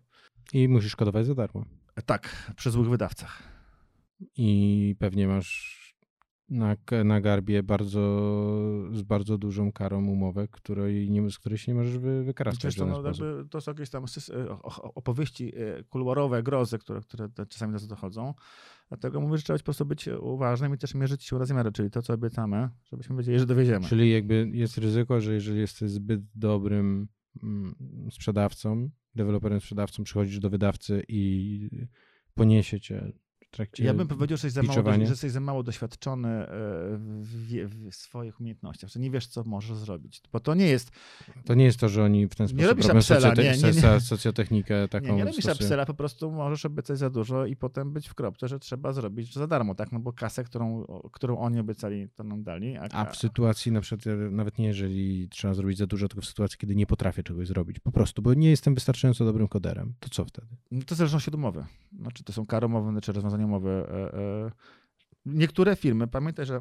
[0.52, 1.64] I musisz szkodować za darmo.
[1.96, 3.53] E, Tak, przy złych wydawcach.
[4.36, 5.84] I pewnie masz
[6.48, 8.00] na, na garbie bardzo,
[8.92, 12.74] z bardzo dużą karą umowę, której nie, z której się nie możesz wy, wykarastać Wiesz
[12.74, 14.48] w co, żaden no, jakby to są jakieś tam e,
[14.82, 18.34] opowieści e, kuluarowe, grozy, które, które czasami do nas dochodzą.
[18.88, 22.02] Dlatego mówię, że trzeba po prostu być uważnym i też mierzyć siłę rozmiary, czyli to,
[22.02, 23.86] co obiecamy, żebyśmy wiedzieli, że dowieziemy.
[23.86, 27.08] Czyli jakby jest ryzyko, że jeżeli jesteś zbyt dobrym
[27.42, 27.74] mm,
[28.10, 31.68] sprzedawcą, deweloperem sprzedawcą, przychodzisz do wydawcy i
[32.34, 33.12] poniesie cię
[33.56, 36.46] trakcie Ja bym powiedział, że jesteś, za mało, że jesteś za mało doświadczony e,
[37.22, 40.22] w, w swoich umiejętnościach, że nie wiesz, co możesz zrobić.
[40.32, 40.90] Bo to nie jest,
[41.44, 43.50] To nie jest to, że oni w ten Nie sposób robisz robią upsella, socjote- nie,
[43.56, 43.80] nie, nie.
[43.82, 45.54] soc- socjotechnikę taką nie, nie robisz stosują.
[45.54, 49.34] upsella, po prostu możesz obiecać za dużo i potem być w kropce, że trzeba zrobić
[49.34, 49.92] za darmo, tak?
[49.92, 52.76] No bo kasę, którą, którą oni obiecali, to nam dali.
[52.76, 56.26] A, A w sytuacji na przykład, nawet nie jeżeli trzeba zrobić za dużo, tylko w
[56.26, 60.08] sytuacji, kiedy nie potrafię czegoś zrobić, po prostu, bo nie jestem wystarczająco dobrym koderem, to
[60.08, 60.46] co wtedy?
[60.70, 61.64] No to zależności od umowy.
[62.00, 64.50] Znaczy to są kary umowy, czy rozwiązania E, e.
[65.26, 66.60] Niektóre firmy, pamiętaj, że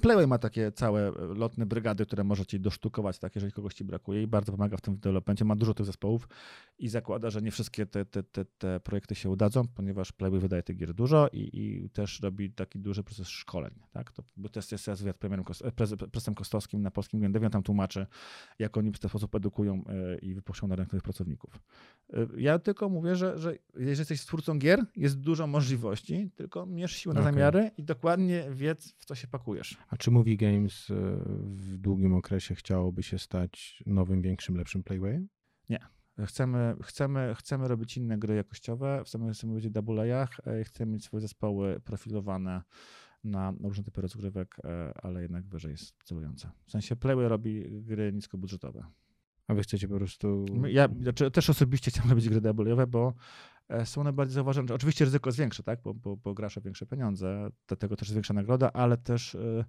[0.00, 4.22] Playway ma takie całe lotne brygady, które może ci dosztukować, tak, jeżeli kogoś ci brakuje
[4.22, 5.44] i bardzo pomaga w tym developmencie.
[5.44, 6.28] Ma dużo tych zespołów
[6.78, 10.62] i zakłada, że nie wszystkie te, te, te, te projekty się udadzą, ponieważ Playway wydaje
[10.62, 13.74] tych gier dużo i, i też robi taki duży proces szkoleń.
[13.92, 14.12] Tak?
[14.12, 17.52] To był test jest wywiad premierem, e, prez- prezesem Kostowskim na polskim Game Devie, on
[17.52, 18.06] tam tłumaczy,
[18.58, 21.60] jak oni w ten sposób edukują e, i wypuszczą na rynek nowych pracowników.
[22.12, 26.96] E, Ja tylko mówię, że, że jeżeli jesteś twórcą gier, jest dużo możliwości, tylko mierz
[26.96, 27.32] siły na Okej.
[27.32, 29.77] zamiary i dokładnie wiedz, w co się pakujesz.
[29.88, 30.94] A czy Movie Games e,
[31.42, 35.28] w długim okresie chciałoby się stać nowym, większym, lepszym Playwayem?
[36.26, 41.04] Chcemy, chcemy, chcemy robić inne gry jakościowe, chcemy, chcemy być w double-A'ach, e, chcemy mieć
[41.04, 42.62] swoje zespoły profilowane
[43.24, 45.74] na różne typy rozgrywek, e, ale jednak wyżej
[46.04, 46.50] celujące.
[46.66, 48.84] W sensie Playway robi gry niskobudżetowe.
[49.48, 50.46] A wy chcecie po prostu...
[50.68, 53.14] Ja znaczy, też osobiście chciałem robić gry double-A'owe, bo
[53.68, 54.74] e, są one bardziej zauważone.
[54.74, 55.82] Oczywiście ryzyko jest większe, tak?
[55.82, 59.64] bo, bo, bo grasz o większe pieniądze, dlatego też jest większa nagroda, ale też e,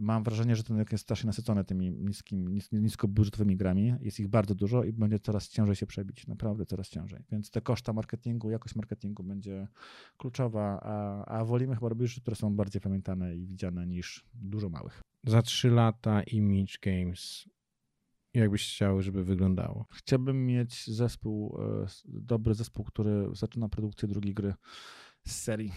[0.00, 3.94] mam wrażenie, że ten rynek jest strasznie nasycony tymi niskim, nis, niskobudżetowymi grami.
[4.00, 7.24] Jest ich bardzo dużo i będzie coraz ciężej się przebić, naprawdę coraz ciężej.
[7.32, 9.68] Więc te koszta marketingu, jakość marketingu będzie
[10.16, 14.68] kluczowa, a, a wolimy chyba robić rzeczy, które są bardziej pamiętane i widziane niż dużo
[14.68, 15.02] małych.
[15.26, 17.48] Za trzy lata Image Games,
[18.34, 19.86] jakbyś chciał, żeby wyglądało?
[19.90, 24.54] Chciałbym mieć zespół, e, dobry zespół, który zaczyna produkcję drugiej gry
[25.26, 25.72] z serii.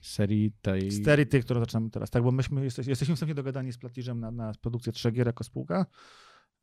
[0.00, 0.90] Serii tej...
[0.90, 2.10] Z serii tej, którą zaczynamy teraz.
[2.10, 5.44] Tak, bo myśmy jesteś, jesteśmy wstępnie dogadani z Platiżem na, na produkcję trzech gier jako
[5.44, 5.86] spółka.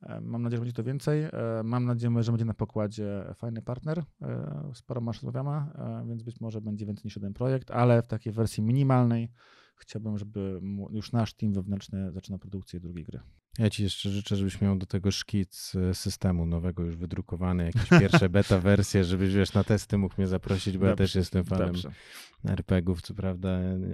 [0.01, 1.23] E, Mam nadzieję, że będzie to więcej.
[1.23, 1.32] E,
[1.63, 4.03] Mam nadzieję, że będzie na pokładzie fajny partner.
[4.73, 5.65] Z paroma rozmawiamy,
[6.07, 9.32] więc być może będzie więcej niż jeden projekt, ale w takiej wersji minimalnej
[9.80, 10.61] chciałbym, żeby
[10.91, 13.19] już nasz team wewnętrzny zaczyna produkcję drugiej gry.
[13.59, 17.89] Ja ci jeszcze życzę, żebyś miał do tego szkic e, systemu nowego już wydrukowany, jakieś
[17.89, 21.43] pierwsze beta wersje, żebyś wiesz, na testy mógł mnie zaprosić, bo ja Dobrze, też jestem
[21.45, 21.75] fanem.
[22.45, 23.49] RPGów, co prawda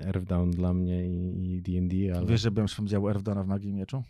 [0.05, 3.73] Earthdown dla mnie i i D&D, ale Wiesz, że byłem szefem działu Erfdona w Magii
[3.73, 4.03] Mieczu?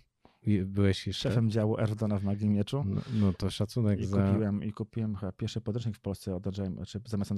[0.65, 2.83] Byłeś szefem działu Erdona w Magii Mieczu.
[2.87, 4.27] No, no to szacunek I za...
[4.27, 7.31] kupiłem, I kupiłem chyba pierwszy podręcznik w Polsce od Agile, znaczy zamiast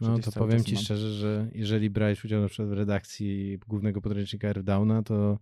[0.00, 0.82] No to powiem ci mam.
[0.82, 5.38] szczerze, że jeżeli brałeś udział na przykład w redakcji głównego podręcznika Airdowna, to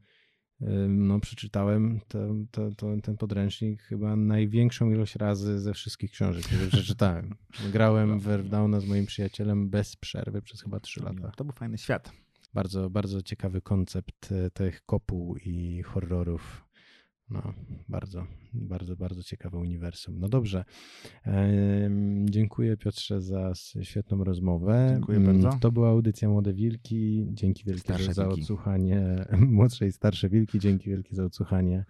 [0.88, 2.18] no, przeczytałem to,
[2.50, 7.34] to, to, ten podręcznik chyba największą ilość razy ze wszystkich książek, które przeczytałem.
[7.72, 11.32] Grałem w Airdowna z moim przyjacielem bez przerwy przez chyba trzy lata.
[11.36, 12.12] To był fajny świat.
[12.58, 16.64] Bardzo, bardzo ciekawy koncept e, tych kopuł i horrorów.
[17.30, 17.54] No,
[17.88, 20.18] bardzo, bardzo, bardzo ciekawe uniwersum.
[20.18, 20.64] No dobrze.
[22.24, 23.52] Dziękuję Piotrze za
[23.82, 24.88] świetną rozmowę.
[24.92, 25.58] Dziękuję Mm, bardzo.
[25.60, 27.26] To była audycja Młode Wilki.
[27.32, 28.40] Dzięki wielkie Starsze za wilki.
[28.40, 29.24] odsłuchanie.
[29.56, 30.58] Młodsze i starsze wilki.
[30.58, 31.84] Dzięki wielkie za odsłuchanie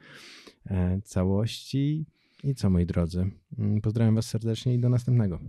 [0.67, 2.07] e, całości.
[2.45, 3.31] I co moi drodzy?
[3.59, 5.41] Mm, Pozdrawiam Was serdecznie i do następnego.